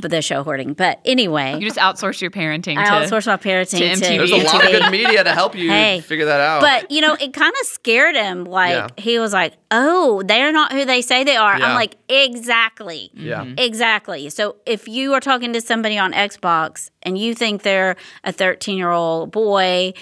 but 0.00 0.10
the 0.10 0.20
show 0.22 0.42
Hoarding. 0.44 0.74
But 0.74 1.00
anyway, 1.04 1.54
You 1.58 1.66
just 1.66 1.78
outsource 1.78 2.20
your 2.20 2.30
parenting 2.30 2.76
I 2.76 2.84
to 2.84 2.90
outsourced 3.06 3.26
my 3.26 3.36
parenting 3.38 3.78
to 3.78 3.96
to, 3.96 4.04
MTV. 4.06 4.16
There's 4.18 4.30
a 4.30 4.36
lot 4.44 4.54
of 4.64 4.70
MTV. 4.70 4.72
good 4.82 4.90
media 4.90 5.24
to 5.24 5.32
help 5.32 5.54
you 5.56 5.70
Hey, 5.70 6.00
figure 6.02 6.26
that 6.26 6.40
out. 6.40 6.60
But 6.60 6.90
you 6.90 7.00
know, 7.00 7.14
it 7.14 7.32
kind 7.32 7.54
of 7.60 7.66
scared 7.66 8.16
him. 8.16 8.44
Like 8.44 8.72
Yeah. 8.72 8.88
he 9.02 9.18
was 9.18 9.32
like, 9.32 9.54
"Oh, 9.70 10.22
they're 10.26 10.52
not 10.52 10.72
who 10.72 10.84
they 10.84 11.00
say 11.00 11.24
they 11.24 11.36
are." 11.36 11.58
Yeah. 11.58 11.66
I'm 11.66 11.74
like, 11.74 11.96
"Exactly, 12.10 13.10
yeah, 13.14 13.44
exactly." 13.56 14.28
So 14.30 14.56
if 14.66 14.86
you 14.88 15.14
are 15.14 15.20
talking 15.20 15.52
to 15.54 15.60
somebody 15.60 15.96
on 15.98 16.12
Xbox 16.12 16.90
and 17.06 17.16
you 17.16 17.34
think 17.34 17.62
they're 17.62 17.96
a 18.24 18.32
13 18.32 18.76
year 18.76 18.90
old 18.90 19.30
boy, 19.30 19.94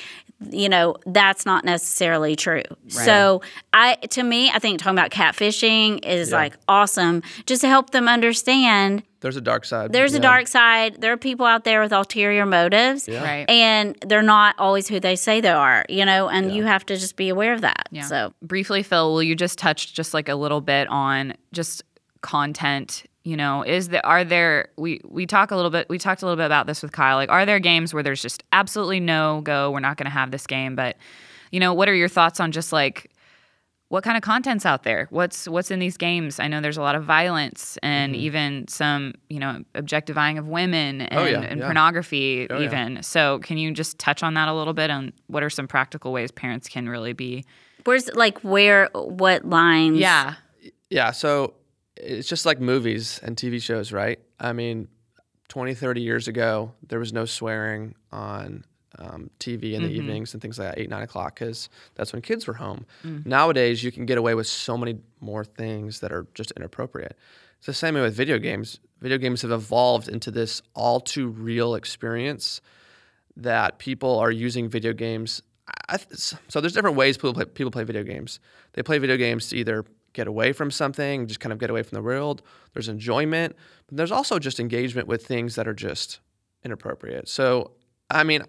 you 0.50 0.68
know 0.68 0.96
that's 1.06 1.46
not 1.46 1.64
necessarily 1.64 2.34
true. 2.36 2.62
So 2.88 3.40
I, 3.72 3.94
to 4.10 4.22
me, 4.22 4.50
I 4.50 4.58
think 4.58 4.78
talking 4.80 4.98
about 4.98 5.10
catfishing 5.10 6.04
is 6.04 6.30
Yeah. 6.32 6.36
like 6.36 6.56
awesome, 6.68 7.22
just 7.46 7.60
to 7.62 7.68
help 7.68 7.90
them 7.90 8.08
understand 8.08 9.04
there's 9.20 9.36
a 9.36 9.40
dark 9.40 9.64
side. 9.64 9.90
there's 9.92 10.12
a 10.12 10.18
dark 10.20 10.46
side. 10.48 11.00
There 11.00 11.10
are 11.12 11.16
people 11.16 11.46
out 11.46 11.64
there 11.64 11.80
with 11.80 11.92
ulterior 11.92 12.44
motives 12.44 13.08
Yeah. 13.08 13.22
right. 13.24 13.48
and 13.48 13.96
they're 14.06 14.20
not 14.22 14.54
always 14.58 14.86
who 14.86 15.00
they 15.00 15.16
say 15.16 15.40
they 15.40 15.48
are, 15.48 15.86
you 15.88 16.04
know, 16.04 16.28
and 16.28 16.52
you 16.54 16.64
have 16.64 16.84
to 16.86 16.96
just 16.96 17.16
be 17.16 17.30
aware 17.30 17.54
of 17.54 17.62
that. 17.62 17.88
Yeah. 17.90 18.02
So, 18.02 18.34
briefly, 18.42 18.82
Phil, 18.82 19.12
will 19.14 19.22
you 19.22 19.34
just 19.34 19.56
touch 19.58 19.94
just 19.94 20.12
like 20.12 20.28
a 20.28 20.34
little 20.34 20.60
bit 20.60 20.88
on 20.88 21.34
just 21.52 21.84
content? 22.20 23.04
You 23.24 23.36
know, 23.36 23.62
is 23.62 23.88
there 23.88 24.04
are 24.04 24.22
there 24.22 24.68
we 24.76 25.00
we 25.04 25.26
talk 25.26 25.50
a 25.50 25.56
little 25.56 25.70
bit 25.70 25.88
we 25.88 25.98
talked 25.98 26.22
a 26.22 26.26
little 26.26 26.36
bit 26.36 26.46
about 26.46 26.66
this 26.66 26.82
with 26.82 26.92
Kyle. 26.92 27.16
Like, 27.16 27.30
are 27.30 27.46
there 27.46 27.58
games 27.58 27.94
where 27.94 28.02
there's 28.02 28.20
just 28.22 28.44
absolutely 28.52 29.00
no 29.00 29.40
go? 29.42 29.70
We're 29.70 29.80
not 29.80 29.96
going 29.96 30.06
to 30.06 30.10
have 30.10 30.30
this 30.30 30.46
game. 30.46 30.76
But 30.76 30.96
you 31.50 31.58
know, 31.58 31.72
what 31.72 31.88
are 31.88 31.94
your 31.94 32.08
thoughts 32.08 32.38
on 32.38 32.52
just 32.52 32.72
like 32.72 33.10
what 33.88 34.04
kind 34.04 34.16
of 34.16 34.22
content's 34.22 34.66
out 34.66 34.82
there? 34.82 35.06
What's 35.10 35.48
what's 35.48 35.70
in 35.70 35.78
these 35.78 35.96
games? 35.96 36.38
I 36.38 36.48
know 36.48 36.60
there's 36.60 36.76
a 36.76 36.82
lot 36.82 36.96
of 36.96 37.04
violence 37.04 37.78
and 37.82 38.14
mm-hmm. 38.14 38.22
even 38.22 38.68
some 38.68 39.14
you 39.30 39.38
know 39.38 39.64
objectifying 39.74 40.36
of 40.36 40.46
women 40.46 41.00
oh, 41.00 41.04
and, 41.04 41.18
Oh, 41.18 41.24
yeah, 41.24 41.40
and 41.40 41.60
yeah. 41.60 41.66
pornography 41.66 42.46
Oh, 42.50 42.58
yeah. 42.58 42.66
even. 42.66 43.02
So 43.02 43.38
can 43.38 43.56
you 43.56 43.72
just 43.72 43.98
touch 43.98 44.22
on 44.22 44.34
that 44.34 44.48
a 44.48 44.52
little 44.52 44.74
bit 44.74 44.90
on 44.90 45.12
what 45.28 45.42
are 45.42 45.50
some 45.50 45.66
practical 45.66 46.12
ways 46.12 46.30
parents 46.30 46.68
can 46.68 46.88
really 46.88 47.14
be? 47.14 47.44
where's 47.84 48.12
like 48.14 48.38
where, 48.40 48.88
what 48.94 49.44
lines? 49.44 49.98
Yeah. 49.98 50.34
Yeah, 50.90 51.10
so 51.10 51.54
it's 51.96 52.28
just 52.28 52.44
like 52.46 52.60
movies 52.60 53.20
and 53.22 53.36
TV 53.36 53.60
shows, 53.62 53.92
right? 53.92 54.18
I 54.40 54.52
mean, 54.52 54.88
20, 55.48 55.74
30 55.74 56.00
years 56.00 56.28
ago, 56.28 56.72
there 56.88 56.98
was 56.98 57.12
no 57.12 57.24
swearing 57.24 57.94
on 58.10 58.64
um, 58.98 59.30
TV 59.40 59.74
in 59.74 59.82
the 59.82 59.88
evenings 59.90 60.32
and 60.34 60.40
things 60.42 60.58
like 60.58 60.68
that, 60.74 60.80
8, 60.80 60.88
9 60.90 61.02
o'clock, 61.02 61.34
because 61.38 61.68
that's 61.94 62.12
when 62.12 62.22
kids 62.22 62.46
were 62.46 62.54
home. 62.54 62.86
Nowadays, 63.24 63.82
you 63.84 63.92
can 63.92 64.06
get 64.06 64.18
away 64.18 64.34
with 64.34 64.46
so 64.46 64.76
many 64.78 64.98
more 65.20 65.44
things 65.44 66.00
that 66.00 66.12
are 66.12 66.26
just 66.34 66.50
inappropriate. 66.52 67.16
It's 67.58 67.66
the 67.66 67.74
same 67.74 67.94
way 67.94 68.00
with 68.02 68.14
video 68.14 68.38
games. 68.38 68.78
Video 69.00 69.18
games 69.18 69.42
have 69.42 69.50
evolved 69.52 70.08
into 70.08 70.30
this 70.30 70.62
all 70.74 71.00
too 71.00 71.28
real 71.28 71.74
experience 71.74 72.60
that 73.36 73.78
people 73.78 74.18
are 74.18 74.30
using 74.30 74.68
video 74.68 74.92
games. 74.92 75.42
I, 75.88 75.94
I- 75.96 76.14
so 76.14 76.60
there's 76.60 76.72
different 76.72 76.96
ways 76.96 77.16
people 77.16 77.34
play, 77.34 77.44
people 77.46 77.70
play 77.70 77.84
video 77.84 78.02
games. 78.02 78.38
They 78.74 78.82
play 78.82 78.98
video 78.98 79.16
games 79.16 79.48
to 79.48 79.56
either 79.56 79.84
get 80.14 80.26
away 80.26 80.52
from 80.52 80.70
something, 80.70 81.26
just 81.26 81.40
kind 81.40 81.52
of 81.52 81.58
get 81.58 81.68
away 81.68 81.82
from 81.82 81.96
the 81.96 82.02
world. 82.02 82.42
There's 82.72 82.88
enjoyment, 82.88 83.54
but 83.86 83.98
there's 83.98 84.12
also 84.12 84.38
just 84.38 84.58
engagement 84.58 85.06
with 85.06 85.26
things 85.26 85.56
that 85.56 85.68
are 85.68 85.74
just 85.74 86.20
inappropriate. 86.64 87.28
So, 87.28 87.72
I 88.10 88.24
mean, 88.24 88.42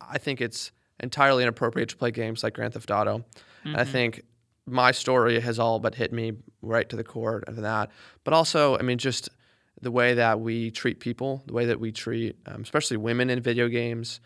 I 0.00 0.18
think 0.18 0.42
it's 0.42 0.72
entirely 1.02 1.42
inappropriate 1.42 1.88
to 1.88 1.96
play 1.96 2.10
games 2.10 2.42
like 2.42 2.54
Grand 2.54 2.74
Theft 2.74 2.90
Auto. 2.90 3.24
And 3.64 3.76
I 3.76 3.84
think 3.84 4.22
my 4.66 4.90
story 4.92 5.40
has 5.40 5.58
all 5.58 5.78
but 5.78 5.94
hit 5.94 6.12
me 6.12 6.32
right 6.62 6.88
to 6.88 6.96
the 6.96 7.04
core 7.04 7.42
of 7.46 7.56
that. 7.56 7.90
But 8.24 8.34
also, 8.34 8.76
I 8.76 8.82
mean, 8.82 8.98
just 8.98 9.30
the 9.80 9.90
way 9.90 10.14
that 10.14 10.40
we 10.40 10.70
treat 10.70 11.00
people, 11.00 11.42
the 11.46 11.52
way 11.52 11.66
that 11.66 11.80
we 11.80 11.92
treat, 11.92 12.36
um, 12.46 12.62
especially 12.62 12.96
women 12.96 13.30
in 13.30 13.40
video 13.40 13.68
games. 13.68 14.20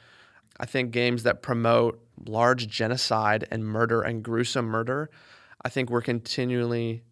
I 0.59 0.67
think 0.67 0.93
games 0.93 1.25
that 1.25 1.43
promote 1.43 2.01
large 2.27 2.69
genocide 2.69 3.47
and 3.51 3.65
murder 3.65 4.03
and 4.03 4.23
gruesome 4.23 4.67
murder, 4.67 5.11
I 5.65 5.69
think 5.69 5.91
we're 5.91 6.03
continually 6.03 7.03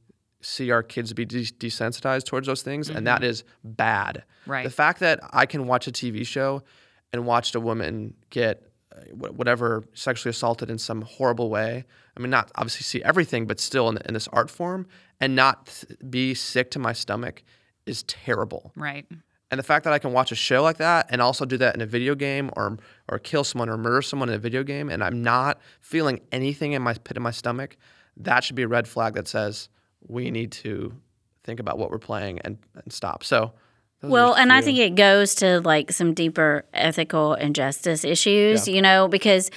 see 0.40 0.70
our 0.70 0.82
kids 0.82 1.12
be 1.12 1.24
de- 1.24 1.44
desensitized 1.44 2.24
towards 2.24 2.46
those 2.46 2.62
things, 2.62 2.88
and 2.90 3.06
that 3.06 3.22
is 3.22 3.44
bad. 3.64 4.24
Right. 4.46 4.64
The 4.64 4.70
fact 4.70 5.00
that 5.00 5.20
I 5.32 5.46
can 5.46 5.66
watch 5.66 5.86
a 5.86 5.92
TV 5.92 6.26
show 6.26 6.62
and 7.12 7.24
watch 7.24 7.54
a 7.54 7.60
woman 7.60 8.14
get 8.30 8.68
uh, 8.92 9.00
whatever 9.14 9.84
sexually 9.94 10.30
assaulted 10.30 10.70
in 10.70 10.78
some 10.78 11.02
horrible 11.02 11.48
way. 11.48 11.84
I 12.16 12.20
mean, 12.20 12.30
not 12.30 12.50
obviously 12.56 12.82
see 12.82 13.02
everything, 13.04 13.46
but 13.46 13.60
still 13.60 13.88
in, 13.88 13.98
in 14.04 14.14
this 14.14 14.28
art 14.28 14.50
form, 14.50 14.86
and 15.20 15.36
not 15.36 15.66
th- 15.66 15.98
be 16.10 16.34
sick 16.34 16.70
to 16.72 16.78
my 16.78 16.92
stomach 16.92 17.42
is 17.86 18.02
terrible. 18.04 18.72
Right. 18.76 19.06
And 19.50 19.58
the 19.58 19.62
fact 19.62 19.84
that 19.84 19.92
I 19.92 19.98
can 19.98 20.12
watch 20.12 20.32
a 20.32 20.34
show 20.34 20.62
like 20.62 20.78
that 20.78 21.06
and 21.10 21.20
also 21.20 21.44
do 21.44 21.58
that 21.58 21.74
in 21.74 21.82
a 21.82 21.86
video 21.86 22.14
game 22.14 22.50
or 22.56 22.78
or 23.08 23.18
kill 23.18 23.44
someone 23.44 23.68
or 23.68 23.76
murder 23.76 24.00
someone 24.00 24.30
in 24.30 24.34
a 24.34 24.38
video 24.38 24.62
game 24.62 24.88
and 24.88 25.04
I'm 25.04 25.22
not 25.22 25.60
feeling 25.80 26.20
anything 26.32 26.72
in 26.72 26.80
my 26.80 26.94
pit 26.94 27.18
of 27.18 27.22
my 27.22 27.32
stomach, 27.32 27.76
that 28.18 28.44
should 28.44 28.56
be 28.56 28.62
a 28.62 28.68
red 28.68 28.86
flag 28.86 29.14
that 29.14 29.28
says 29.28 29.68
we 30.06 30.30
need 30.30 30.52
to 30.52 30.92
think 31.44 31.60
about 31.60 31.78
what 31.78 31.90
we're 31.90 31.98
playing 31.98 32.38
and, 32.40 32.58
and 32.74 32.92
stop. 32.92 33.24
So 33.24 33.52
Well, 34.02 34.34
and 34.34 34.52
I 34.52 34.60
think 34.62 34.78
it 34.78 34.94
goes 34.96 35.34
to 35.36 35.60
like 35.60 35.92
some 35.92 36.12
deeper 36.14 36.64
ethical 36.74 37.34
and 37.34 37.54
justice 37.54 38.04
issues, 38.04 38.66
you 38.66 38.82
know, 38.82 39.06
because 39.08 39.50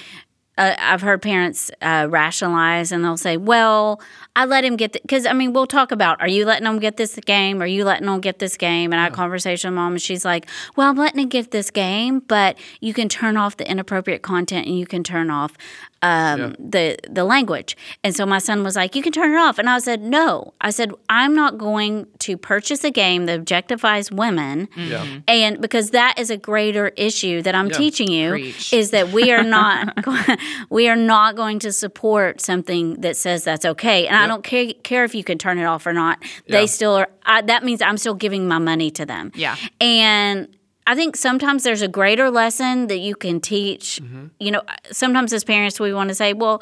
uh, 0.57 0.73
I've 0.77 1.01
heard 1.01 1.21
parents 1.21 1.69
uh, 1.81 2.07
rationalize 2.09 2.91
and 2.91 3.03
they'll 3.03 3.17
say, 3.17 3.35
well, 3.37 4.01
I 4.35 4.45
let 4.45 4.63
him 4.63 4.77
get, 4.77 4.93
because 4.93 5.25
I 5.25 5.33
mean, 5.33 5.51
we'll 5.51 5.67
talk 5.67 5.91
about, 5.91 6.21
are 6.21 6.27
you 6.27 6.45
letting 6.45 6.65
him 6.65 6.79
get 6.79 6.95
this 6.95 7.15
game? 7.15 7.61
Are 7.61 7.67
you 7.67 7.83
letting 7.83 8.07
him 8.07 8.21
get 8.21 8.39
this 8.39 8.55
game? 8.55 8.93
And 8.93 8.99
I 8.99 9.03
had 9.03 9.11
a 9.11 9.15
conversation 9.15 9.71
with 9.71 9.75
mom 9.75 9.93
and 9.93 10.01
she's 10.01 10.23
like, 10.23 10.47
well, 10.75 10.89
I'm 10.89 10.95
letting 10.95 11.19
him 11.19 11.29
get 11.29 11.51
this 11.51 11.71
game, 11.71 12.19
but 12.19 12.57
you 12.79 12.93
can 12.93 13.09
turn 13.09 13.35
off 13.35 13.57
the 13.57 13.69
inappropriate 13.69 14.21
content 14.21 14.67
and 14.67 14.79
you 14.79 14.85
can 14.85 15.03
turn 15.03 15.29
off 15.29 15.57
um, 16.01 16.55
the 16.59 16.97
the 17.09 17.23
language. 17.23 17.75
And 18.03 18.15
so 18.15 18.25
my 18.25 18.37
son 18.39 18.63
was 18.63 18.75
like, 18.75 18.95
"You 18.95 19.01
can 19.01 19.11
turn 19.11 19.31
it 19.33 19.37
off." 19.37 19.57
And 19.57 19.69
I 19.69 19.79
said, 19.79 20.01
"No." 20.01 20.53
I 20.61 20.69
said, 20.69 20.91
"I'm 21.09 21.33
not 21.33 21.57
going 21.57 22.05
to 22.19 22.37
purchase 22.37 22.83
a 22.83 22.91
game 22.91 23.25
that 23.25 23.43
objectifies 23.43 24.11
women." 24.11 24.67
Yeah. 24.75 25.05
And 25.27 25.59
because 25.61 25.91
that 25.91 26.19
is 26.19 26.29
a 26.29 26.37
greater 26.37 26.89
issue 26.89 27.41
that 27.41 27.55
I'm 27.55 27.67
Yeah. 27.67 27.77
teaching 27.77 28.11
you 28.11 28.29
Preach. 28.31 28.71
is 28.73 28.91
that 28.91 29.09
we 29.11 29.31
are 29.31 29.43
not 29.43 29.97
we 30.69 30.87
are 30.89 30.95
not 30.95 31.35
going 31.35 31.59
to 31.59 31.71
support 31.71 32.39
something 32.41 33.01
that 33.01 33.17
says 33.17 33.43
that's 33.43 33.65
okay. 33.65 34.05
And 34.07 34.15
I 34.15 34.27
don't 34.27 34.43
care, 34.43 34.73
care 34.83 35.03
if 35.05 35.15
you 35.15 35.23
can 35.23 35.37
turn 35.37 35.57
it 35.57 35.65
off 35.65 35.87
or 35.87 35.93
not. 35.93 36.21
They 36.47 36.67
still 36.67 36.93
are. 36.95 37.07
I, 37.25 37.41
that 37.41 37.63
means 37.63 37.81
I'm 37.81 37.97
still 37.97 38.13
giving 38.13 38.47
my 38.47 38.59
money 38.59 38.91
to 38.91 39.05
them. 39.05 39.31
Yeah. 39.33 39.55
And 39.81 40.49
I 40.87 40.95
think 40.95 41.15
sometimes 41.15 41.63
there's 41.63 41.81
a 41.81 41.87
greater 41.87 42.29
lesson 42.29 42.87
that 42.87 42.99
you 42.99 43.15
can 43.15 43.39
teach. 43.41 43.99
Mm-hmm. 44.03 44.27
You 44.39 44.51
know, 44.51 44.61
sometimes 44.91 45.33
as 45.33 45.43
parents 45.43 45.79
we 45.79 45.93
want 45.93 46.09
to 46.09 46.15
say, 46.15 46.33
well, 46.33 46.61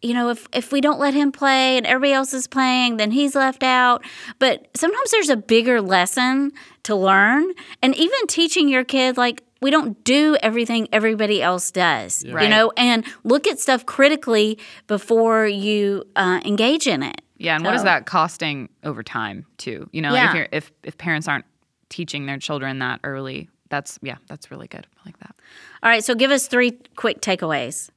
you 0.00 0.14
know, 0.14 0.30
if 0.30 0.46
if 0.52 0.72
we 0.72 0.80
don't 0.80 0.98
let 0.98 1.14
him 1.14 1.30
play 1.32 1.76
and 1.76 1.86
everybody 1.86 2.12
else 2.12 2.32
is 2.34 2.46
playing, 2.46 2.96
then 2.96 3.10
he's 3.12 3.34
left 3.34 3.62
out. 3.62 4.04
But 4.38 4.68
sometimes 4.74 5.10
there's 5.12 5.28
a 5.30 5.36
bigger 5.36 5.80
lesson 5.80 6.52
to 6.84 6.96
learn, 6.96 7.50
and 7.82 7.94
even 7.94 8.26
teaching 8.26 8.68
your 8.68 8.82
kid 8.84 9.16
like 9.16 9.42
we 9.60 9.70
don't 9.70 10.02
do 10.02 10.36
everything 10.42 10.88
everybody 10.92 11.40
else 11.40 11.70
does. 11.70 12.24
You 12.24 12.34
Right. 12.34 12.50
know, 12.50 12.72
and 12.76 13.04
look 13.22 13.46
at 13.46 13.60
stuff 13.60 13.86
critically 13.86 14.58
before 14.88 15.46
you 15.46 16.02
uh, 16.16 16.40
engage 16.44 16.88
in 16.88 17.04
it. 17.04 17.20
Yeah, 17.38 17.54
and 17.56 17.64
what 17.64 17.74
is 17.74 17.84
that 17.84 18.06
costing 18.06 18.68
over 18.82 19.04
time 19.04 19.46
too? 19.58 19.88
You 19.92 20.02
know, 20.02 20.10
like 20.10 20.18
Yeah. 20.20 20.30
if 20.30 20.34
you're 20.36 20.48
if 20.50 20.72
if 20.82 20.98
parents 20.98 21.28
aren't 21.28 21.44
teaching 21.92 22.26
their 22.26 22.38
children 22.38 22.78
that 22.80 22.98
early, 23.04 23.48
that's 23.68 23.98
yeah, 24.02 24.16
that's 24.26 24.50
really 24.50 24.66
good. 24.66 24.86
I 24.98 25.00
like 25.08 25.18
that. 25.20 25.34
All 25.82 25.90
right, 25.90 26.02
so 26.02 26.14
give 26.14 26.30
us 26.30 26.46
three 26.48 26.72
quick 26.96 27.20
takeaways. 27.20 27.90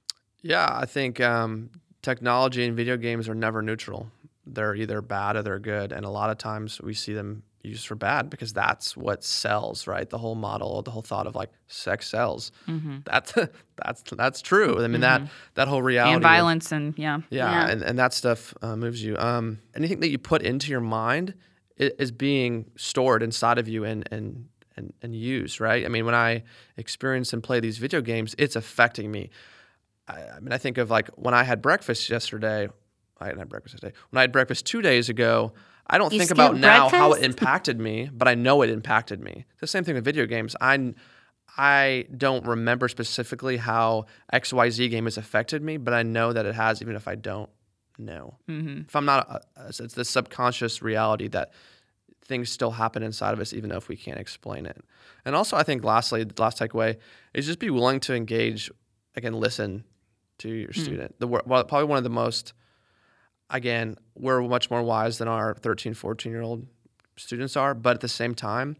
Yeah, 0.43 0.67
I 0.69 0.85
think 0.85 1.19
um, 1.21 1.69
technology 2.01 2.65
and 2.65 2.75
video 2.75 2.97
games 2.97 3.27
are 3.27 3.33
never 3.35 3.61
neutral. 3.61 4.11
They're 4.45 4.75
either 4.75 5.01
bad 5.01 5.35
or 5.37 5.41
they're 5.41 5.59
good, 5.59 5.91
and 5.91 6.05
a 6.05 6.09
lot 6.09 6.29
of 6.29 6.37
times 6.37 6.79
we 6.81 6.93
see 6.93 7.13
them 7.13 7.41
used 7.63 7.87
for 7.87 7.95
bad 7.95 8.29
because 8.29 8.53
that's 8.53 8.95
what 8.95 9.23
sells, 9.23 9.87
right? 9.87 10.07
The 10.07 10.19
whole 10.19 10.35
model, 10.35 10.83
the 10.83 10.91
whole 10.91 11.01
thought 11.01 11.25
of 11.25 11.33
like 11.33 11.49
sex 11.67 12.07
sells. 12.07 12.51
That's 13.05 13.33
that's 13.83 14.03
that's 14.11 14.41
true. 14.43 14.83
I 14.83 14.87
mean 14.87 15.01
that 15.01 15.23
that 15.55 15.67
whole 15.67 15.81
reality 15.81 16.13
and 16.13 16.23
of- 16.23 16.29
violence 16.29 16.71
and 16.71 16.93
yeah. 16.95 17.21
yeah, 17.31 17.49
Yeah. 17.51 17.67
And, 17.71 17.81
and 17.81 17.97
that 17.97 18.13
stuff 18.13 18.53
uh, 18.61 18.75
moves 18.75 19.03
you. 19.03 19.17
Um, 19.17 19.57
anything 19.75 19.99
that 20.01 20.09
you 20.09 20.19
put 20.19 20.43
into 20.43 20.69
your 20.69 20.79
mind 20.81 21.33
i- 21.33 21.39
is 21.77 22.11
being 22.11 22.71
stored 22.77 23.21
inside 23.21 23.57
of 23.57 23.67
you 23.67 23.83
and, 23.83 24.07
and, 24.11 24.47
and, 24.77 24.93
and 25.01 25.15
used, 25.15 25.59
right? 25.59 25.85
I 25.85 25.89
mean, 25.89 26.05
when 26.05 26.15
I 26.15 26.43
experience 26.77 27.33
and 27.33 27.43
play 27.43 27.59
these 27.59 27.77
video 27.77 28.01
games, 28.01 28.35
it's 28.37 28.55
affecting 28.55 29.11
me. 29.11 29.29
I, 30.07 30.21
I 30.21 30.39
mean, 30.39 30.51
I 30.53 30.57
think 30.57 30.77
of 30.77 30.89
like 30.89 31.09
when 31.15 31.33
I 31.33 31.43
had 31.43 31.61
breakfast 31.61 32.09
yesterday. 32.09 32.69
I 33.17 33.27
didn't 33.27 33.39
have 33.39 33.49
breakfast 33.49 33.75
yesterday. 33.75 33.95
When 34.09 34.19
I 34.19 34.21
had 34.21 34.33
breakfast 34.33 34.65
two 34.65 34.81
days 34.81 35.07
ago, 35.07 35.53
I 35.87 35.97
don't 35.97 36.11
You 36.11 36.19
think 36.19 36.31
about 36.31 36.57
now 36.57 36.89
how 36.89 37.13
it 37.13 37.23
impacted 37.23 37.79
me, 37.79 38.09
but 38.11 38.27
I 38.27 38.35
know 38.35 38.61
it 38.61 38.69
impacted 38.69 39.21
me. 39.21 39.45
The 39.61 39.67
same 39.67 39.83
thing 39.83 39.95
with 39.95 40.03
video 40.03 40.25
games. 40.25 40.55
I 40.59 40.93
I 41.57 42.05
don't 42.15 42.45
remember 42.45 42.87
specifically 42.89 43.57
how 43.57 44.07
XYZ 44.33 44.89
game 44.89 45.05
has 45.05 45.17
affected 45.17 45.63
me, 45.63 45.77
but 45.77 45.93
I 45.93 46.03
know 46.03 46.33
that 46.33 46.45
it 46.45 46.55
has, 46.55 46.81
even 46.81 46.95
if 46.95 47.07
I 47.07 47.15
don't 47.15 47.49
know. 47.97 48.35
Mm-hmm. 48.49 48.81
If 48.87 48.95
I'm 48.95 49.05
not, 49.05 49.29
uh, 49.29 49.67
it's 49.67 49.93
the 49.93 50.05
subconscious 50.05 50.81
reality 50.81 51.27
that 51.29 51.53
things 52.23 52.49
still 52.49 52.71
happen 52.71 53.03
inside 53.03 53.33
of 53.33 53.39
us, 53.39 53.53
even 53.53 53.69
though 53.69 53.77
if 53.77 53.87
we 53.87 53.95
can't 53.95 54.19
explain 54.19 54.65
it. 54.65 54.83
And 55.25 55.35
also, 55.35 55.57
I 55.57 55.63
think 55.63 55.83
lastly, 55.83 56.23
the 56.23 56.41
last 56.41 56.59
takeaway 56.59 56.97
is 57.33 57.45
just 57.45 57.59
be 57.59 57.69
willing 57.69 57.99
to 58.01 58.15
engage, 58.15 58.71
again, 59.15 59.33
listen 59.33 59.83
to 60.39 60.49
your 60.49 60.73
student. 60.73 61.15
The 61.19 61.27
well, 61.27 61.63
probably 61.63 61.85
one 61.85 61.97
of 61.97 62.03
the 62.03 62.09
most, 62.09 62.53
again, 63.49 63.95
we're 64.15 64.41
much 64.41 64.69
more 64.69 64.83
wise 64.83 65.17
than 65.17 65.27
our 65.27 65.55
13, 65.55 65.93
14 65.93 66.31
year 66.31 66.41
old 66.41 66.65
students 67.15 67.55
are, 67.55 67.73
but 67.73 67.95
at 67.95 68.01
the 68.01 68.09
same 68.09 68.35
time, 68.35 68.75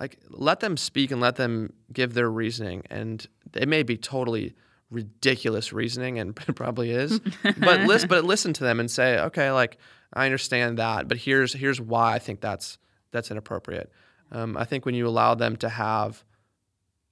like 0.00 0.18
let 0.28 0.60
them 0.60 0.76
speak 0.76 1.10
and 1.10 1.20
let 1.20 1.36
them 1.36 1.72
give 1.92 2.14
their 2.14 2.30
reasoning 2.30 2.82
and 2.90 3.26
it 3.54 3.68
may 3.68 3.82
be 3.82 3.96
totally 3.96 4.54
ridiculous 4.90 5.72
reasoning 5.72 6.18
and 6.18 6.38
it 6.48 6.54
probably 6.54 6.90
is 6.90 7.18
but 7.58 7.80
listen 7.82 8.08
but 8.08 8.24
listen 8.24 8.52
to 8.52 8.62
them 8.64 8.78
and 8.80 8.90
say 8.90 9.18
okay 9.18 9.50
like 9.50 9.78
i 10.12 10.24
understand 10.24 10.78
that 10.78 11.08
but 11.08 11.16
here's 11.16 11.52
here's 11.52 11.80
why 11.80 12.12
i 12.14 12.18
think 12.18 12.40
that's 12.40 12.78
that's 13.10 13.30
inappropriate 13.30 13.90
um, 14.32 14.56
i 14.56 14.64
think 14.64 14.84
when 14.86 14.94
you 14.94 15.06
allow 15.06 15.34
them 15.34 15.56
to 15.56 15.68
have 15.68 16.24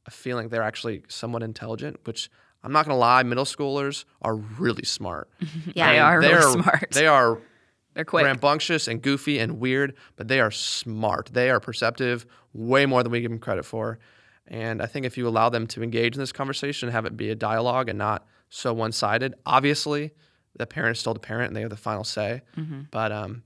a 0.06 0.10
feeling 0.10 0.48
they're 0.48 0.62
actually 0.62 1.02
somewhat 1.08 1.42
intelligent 1.42 1.98
which 2.04 2.30
i'm 2.62 2.72
not 2.72 2.84
going 2.84 2.94
to 2.94 2.98
lie 2.98 3.22
middle 3.22 3.44
schoolers 3.44 4.04
are 4.20 4.36
really 4.36 4.84
smart 4.84 5.28
Yeah. 5.74 5.92
They 5.92 5.98
are 5.98 6.18
really 6.20 6.32
They're- 6.32 6.42
smart. 6.62 6.88
they 6.92 7.06
are 7.06 7.38
They're 7.94 8.04
quick. 8.04 8.24
rambunctious 8.24 8.86
and 8.88 9.02
goofy 9.02 9.38
and 9.38 9.58
weird, 9.60 9.94
but 10.16 10.26
they 10.28 10.40
are 10.40 10.50
smart. 10.50 11.30
They 11.32 11.50
are 11.50 11.60
perceptive 11.60 12.24
way 12.54 12.86
more 12.86 13.02
than 13.02 13.12
we 13.12 13.20
give 13.20 13.30
them 13.30 13.38
credit 13.38 13.64
for. 13.64 13.98
And 14.52 14.82
I 14.82 14.86
think 14.86 15.06
if 15.06 15.16
you 15.16 15.26
allow 15.26 15.48
them 15.48 15.66
to 15.68 15.82
engage 15.82 16.14
in 16.14 16.20
this 16.20 16.30
conversation, 16.30 16.90
have 16.90 17.06
it 17.06 17.16
be 17.16 17.30
a 17.30 17.34
dialogue 17.34 17.88
and 17.88 17.98
not 17.98 18.26
so 18.50 18.72
one 18.74 18.92
sided, 18.92 19.34
obviously 19.46 20.12
the 20.56 20.66
parent 20.66 20.94
is 20.96 21.00
still 21.00 21.14
the 21.14 21.20
parent 21.20 21.48
and 21.48 21.56
they 21.56 21.62
have 21.62 21.70
the 21.70 21.76
final 21.76 22.04
say. 22.04 22.42
Mm-hmm. 22.58 22.82
But 22.90 23.10
um, 23.12 23.42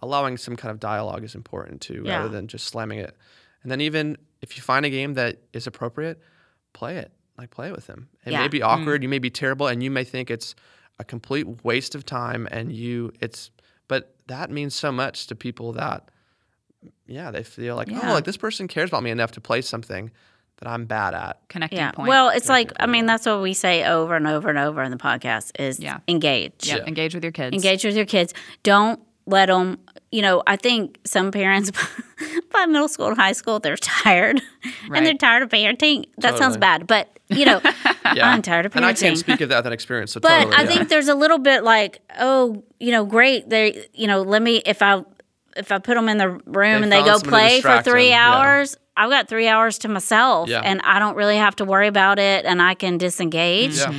allowing 0.00 0.36
some 0.36 0.54
kind 0.56 0.70
of 0.70 0.78
dialogue 0.78 1.24
is 1.24 1.34
important 1.34 1.80
too, 1.80 2.02
Yeah. 2.04 2.18
rather 2.18 2.28
than 2.28 2.48
just 2.48 2.66
slamming 2.66 2.98
it. 2.98 3.16
And 3.62 3.72
then 3.72 3.80
even 3.80 4.18
if 4.42 4.56
you 4.56 4.62
find 4.62 4.84
a 4.84 4.90
game 4.90 5.14
that 5.14 5.38
is 5.54 5.66
appropriate, 5.66 6.20
play 6.74 6.98
it. 6.98 7.10
Like 7.38 7.50
play 7.50 7.68
it 7.68 7.72
with 7.74 7.86
them. 7.86 8.10
It 8.26 8.32
Yeah. 8.32 8.42
may 8.42 8.48
be 8.48 8.60
awkward, 8.60 9.02
you 9.02 9.08
may 9.08 9.18
be 9.20 9.30
terrible, 9.30 9.66
and 9.68 9.82
you 9.82 9.90
may 9.90 10.04
think 10.04 10.30
it's 10.30 10.54
a 10.98 11.04
complete 11.04 11.64
waste 11.64 11.94
of 11.94 12.04
time 12.04 12.46
and 12.50 12.70
you 12.72 13.10
it's 13.20 13.50
but 13.88 14.14
that 14.26 14.50
means 14.50 14.74
so 14.74 14.92
much 14.92 15.26
to 15.28 15.34
people 15.34 15.72
that 15.72 16.10
yeah, 17.06 17.30
they 17.30 17.42
feel 17.42 17.76
like, 17.76 17.88
Yeah. 17.88 18.10
oh, 18.10 18.12
like 18.12 18.24
this 18.24 18.36
person 18.36 18.68
cares 18.68 18.90
about 18.90 19.02
me 19.02 19.10
enough 19.10 19.32
to 19.32 19.40
play 19.40 19.62
something 19.62 20.10
that 20.62 20.70
I'm 20.70 20.84
bad 20.86 21.12
at. 21.14 21.40
Connecting 21.48 21.78
Yeah. 21.78 21.90
point. 21.90 22.08
Well, 22.08 22.28
it's 22.28 22.48
like 22.48 22.72
I 22.78 22.86
mean 22.86 23.06
that's 23.06 23.26
what 23.26 23.42
we 23.42 23.52
say 23.52 23.84
over 23.84 24.14
and 24.14 24.26
over 24.28 24.48
and 24.48 24.58
over 24.58 24.82
in 24.82 24.90
the 24.92 24.96
podcast 24.96 25.50
is 25.60 25.80
Yeah. 25.80 25.98
engage. 26.06 26.52
yeah, 26.62 26.76
Yeah. 26.76 26.84
engage 26.86 27.14
with 27.14 27.24
your 27.24 27.32
kids. 27.32 27.52
Engage 27.54 27.84
with 27.84 27.96
your 27.96 28.06
kids. 28.06 28.32
Don't 28.62 29.00
let 29.26 29.46
them. 29.46 29.78
You 30.12 30.22
know, 30.22 30.42
I 30.46 30.56
think 30.56 30.98
some 31.04 31.30
parents 31.32 31.72
by 32.52 32.66
middle 32.66 32.88
school 32.88 33.08
and 33.08 33.16
high 33.16 33.32
school 33.32 33.58
they're 33.60 33.76
tired 33.76 34.40
and 34.94 35.04
they're 35.04 35.14
tired 35.14 35.42
of 35.42 35.48
parenting. 35.48 36.04
That 36.18 36.38
sounds 36.38 36.56
bad, 36.56 36.86
but 36.86 37.08
you 37.28 37.44
know, 37.44 37.60
Yeah. 38.14 38.28
I'm 38.30 38.42
tired 38.42 38.66
of 38.66 38.72
parenting. 38.72 38.76
And 38.76 38.84
I 38.86 38.92
can't 38.92 39.18
speak 39.18 39.40
of 39.40 39.48
that 39.48 39.64
that 39.64 39.72
experience. 39.72 40.12
So 40.12 40.20
But 40.20 40.28
totally. 40.44 40.54
I 40.54 40.62
yeah. 40.62 40.68
think 40.68 40.88
there's 40.90 41.08
a 41.08 41.14
little 41.14 41.38
bit 41.38 41.64
like, 41.64 42.00
oh, 42.20 42.62
you 42.78 42.92
know, 42.92 43.04
great. 43.06 43.48
They, 43.48 43.86
you 43.94 44.06
know, 44.06 44.20
let 44.22 44.42
me 44.42 44.62
if 44.66 44.80
I 44.82 45.02
if 45.56 45.72
I 45.72 45.78
put 45.78 45.94
them 45.96 46.08
in 46.08 46.18
the 46.18 46.28
room 46.28 46.82
and 46.82 46.92
they 46.92 47.02
go 47.02 47.18
play 47.18 47.60
for 47.60 47.82
three 47.82 48.08
them, 48.10 48.18
hours. 48.20 48.76
I've 48.96 49.10
got 49.10 49.28
three 49.28 49.48
hours 49.48 49.78
to 49.78 49.88
myself, 49.88 50.48
Yeah. 50.48 50.60
and 50.62 50.80
I 50.84 50.98
don't 50.98 51.16
really 51.16 51.36
have 51.36 51.56
to 51.56 51.64
worry 51.64 51.86
about 51.88 52.18
it, 52.18 52.44
and 52.44 52.60
I 52.60 52.74
can 52.74 52.98
disengage. 52.98 53.76
Yeah. 53.78 53.92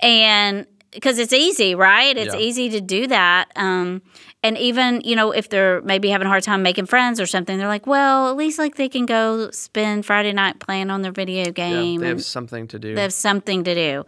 And 0.00 0.66
because 0.92 1.20
it's 1.20 1.32
easy, 1.32 1.76
right? 1.76 2.16
It's 2.16 2.34
Yeah. 2.34 2.40
easy 2.40 2.68
to 2.70 2.80
do 2.80 3.06
that. 3.06 3.46
Um, 3.54 4.02
and 4.42 4.58
even 4.58 5.02
you 5.04 5.14
know, 5.14 5.30
if 5.30 5.48
they're 5.48 5.80
maybe 5.82 6.08
having 6.08 6.26
a 6.26 6.28
hard 6.30 6.42
time 6.42 6.62
making 6.62 6.86
friends 6.86 7.20
or 7.20 7.26
something, 7.26 7.58
they're 7.58 7.68
like, 7.68 7.86
well, 7.86 8.28
at 8.28 8.36
least 8.36 8.58
like 8.58 8.74
they 8.74 8.88
can 8.88 9.06
go 9.06 9.50
spend 9.52 10.04
Friday 10.04 10.32
night 10.32 10.58
playing 10.58 10.90
on 10.90 11.02
their 11.02 11.12
video 11.12 11.44
yeah, 11.44 11.50
game. 11.52 12.00
they 12.00 12.08
have 12.08 12.24
something 12.24 12.66
to 12.68 12.78
do. 12.80 12.94
they 12.96 13.02
have 13.02 13.12
something 13.12 13.62
to 13.64 13.74
do 13.74 14.04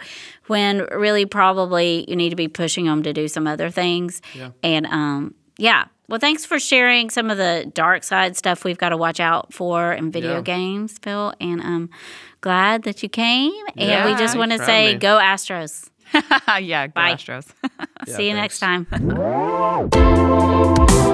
when 0.48 0.78
really 0.90 1.24
probably 1.24 2.04
you 2.08 2.16
need 2.16 2.30
to 2.30 2.36
be 2.36 2.48
pushing 2.48 2.86
them 2.86 3.02
to 3.04 3.12
do 3.12 3.28
some 3.28 3.46
other 3.46 3.70
things 3.70 4.20
Yeah. 4.34 4.48
and 4.64 4.86
um 4.86 5.34
yeah 5.58 5.84
Well, 6.12 6.18
thanks 6.18 6.44
for 6.44 6.60
sharing 6.60 7.08
some 7.08 7.30
of 7.30 7.38
the 7.38 7.70
dark 7.72 8.04
side 8.04 8.36
stuff 8.36 8.64
we've 8.64 8.76
got 8.76 8.90
to 8.90 8.98
watch 8.98 9.18
out 9.18 9.54
for 9.54 9.94
in 9.94 10.10
video 10.10 10.34
Yeah. 10.34 10.40
games, 10.42 10.98
Phil. 10.98 11.32
And 11.40 11.62
I'm 11.62 11.88
glad 12.42 12.82
that 12.82 13.02
you 13.02 13.08
came. 13.08 13.54
And 13.78 14.10
we 14.10 14.14
just 14.18 14.36
want 14.36 14.52
to 14.52 14.58
say, 14.58 14.92
me. 14.92 14.98
go 14.98 15.16
Astros. 15.16 15.88
yeah, 16.60 16.88
go 16.88 16.92
Bye. 16.92 17.14
Astros. 17.14 17.48
Yeah, 18.06 18.14
See 18.14 18.28
you 18.28 18.34
next 18.34 18.58
time. 18.60 18.86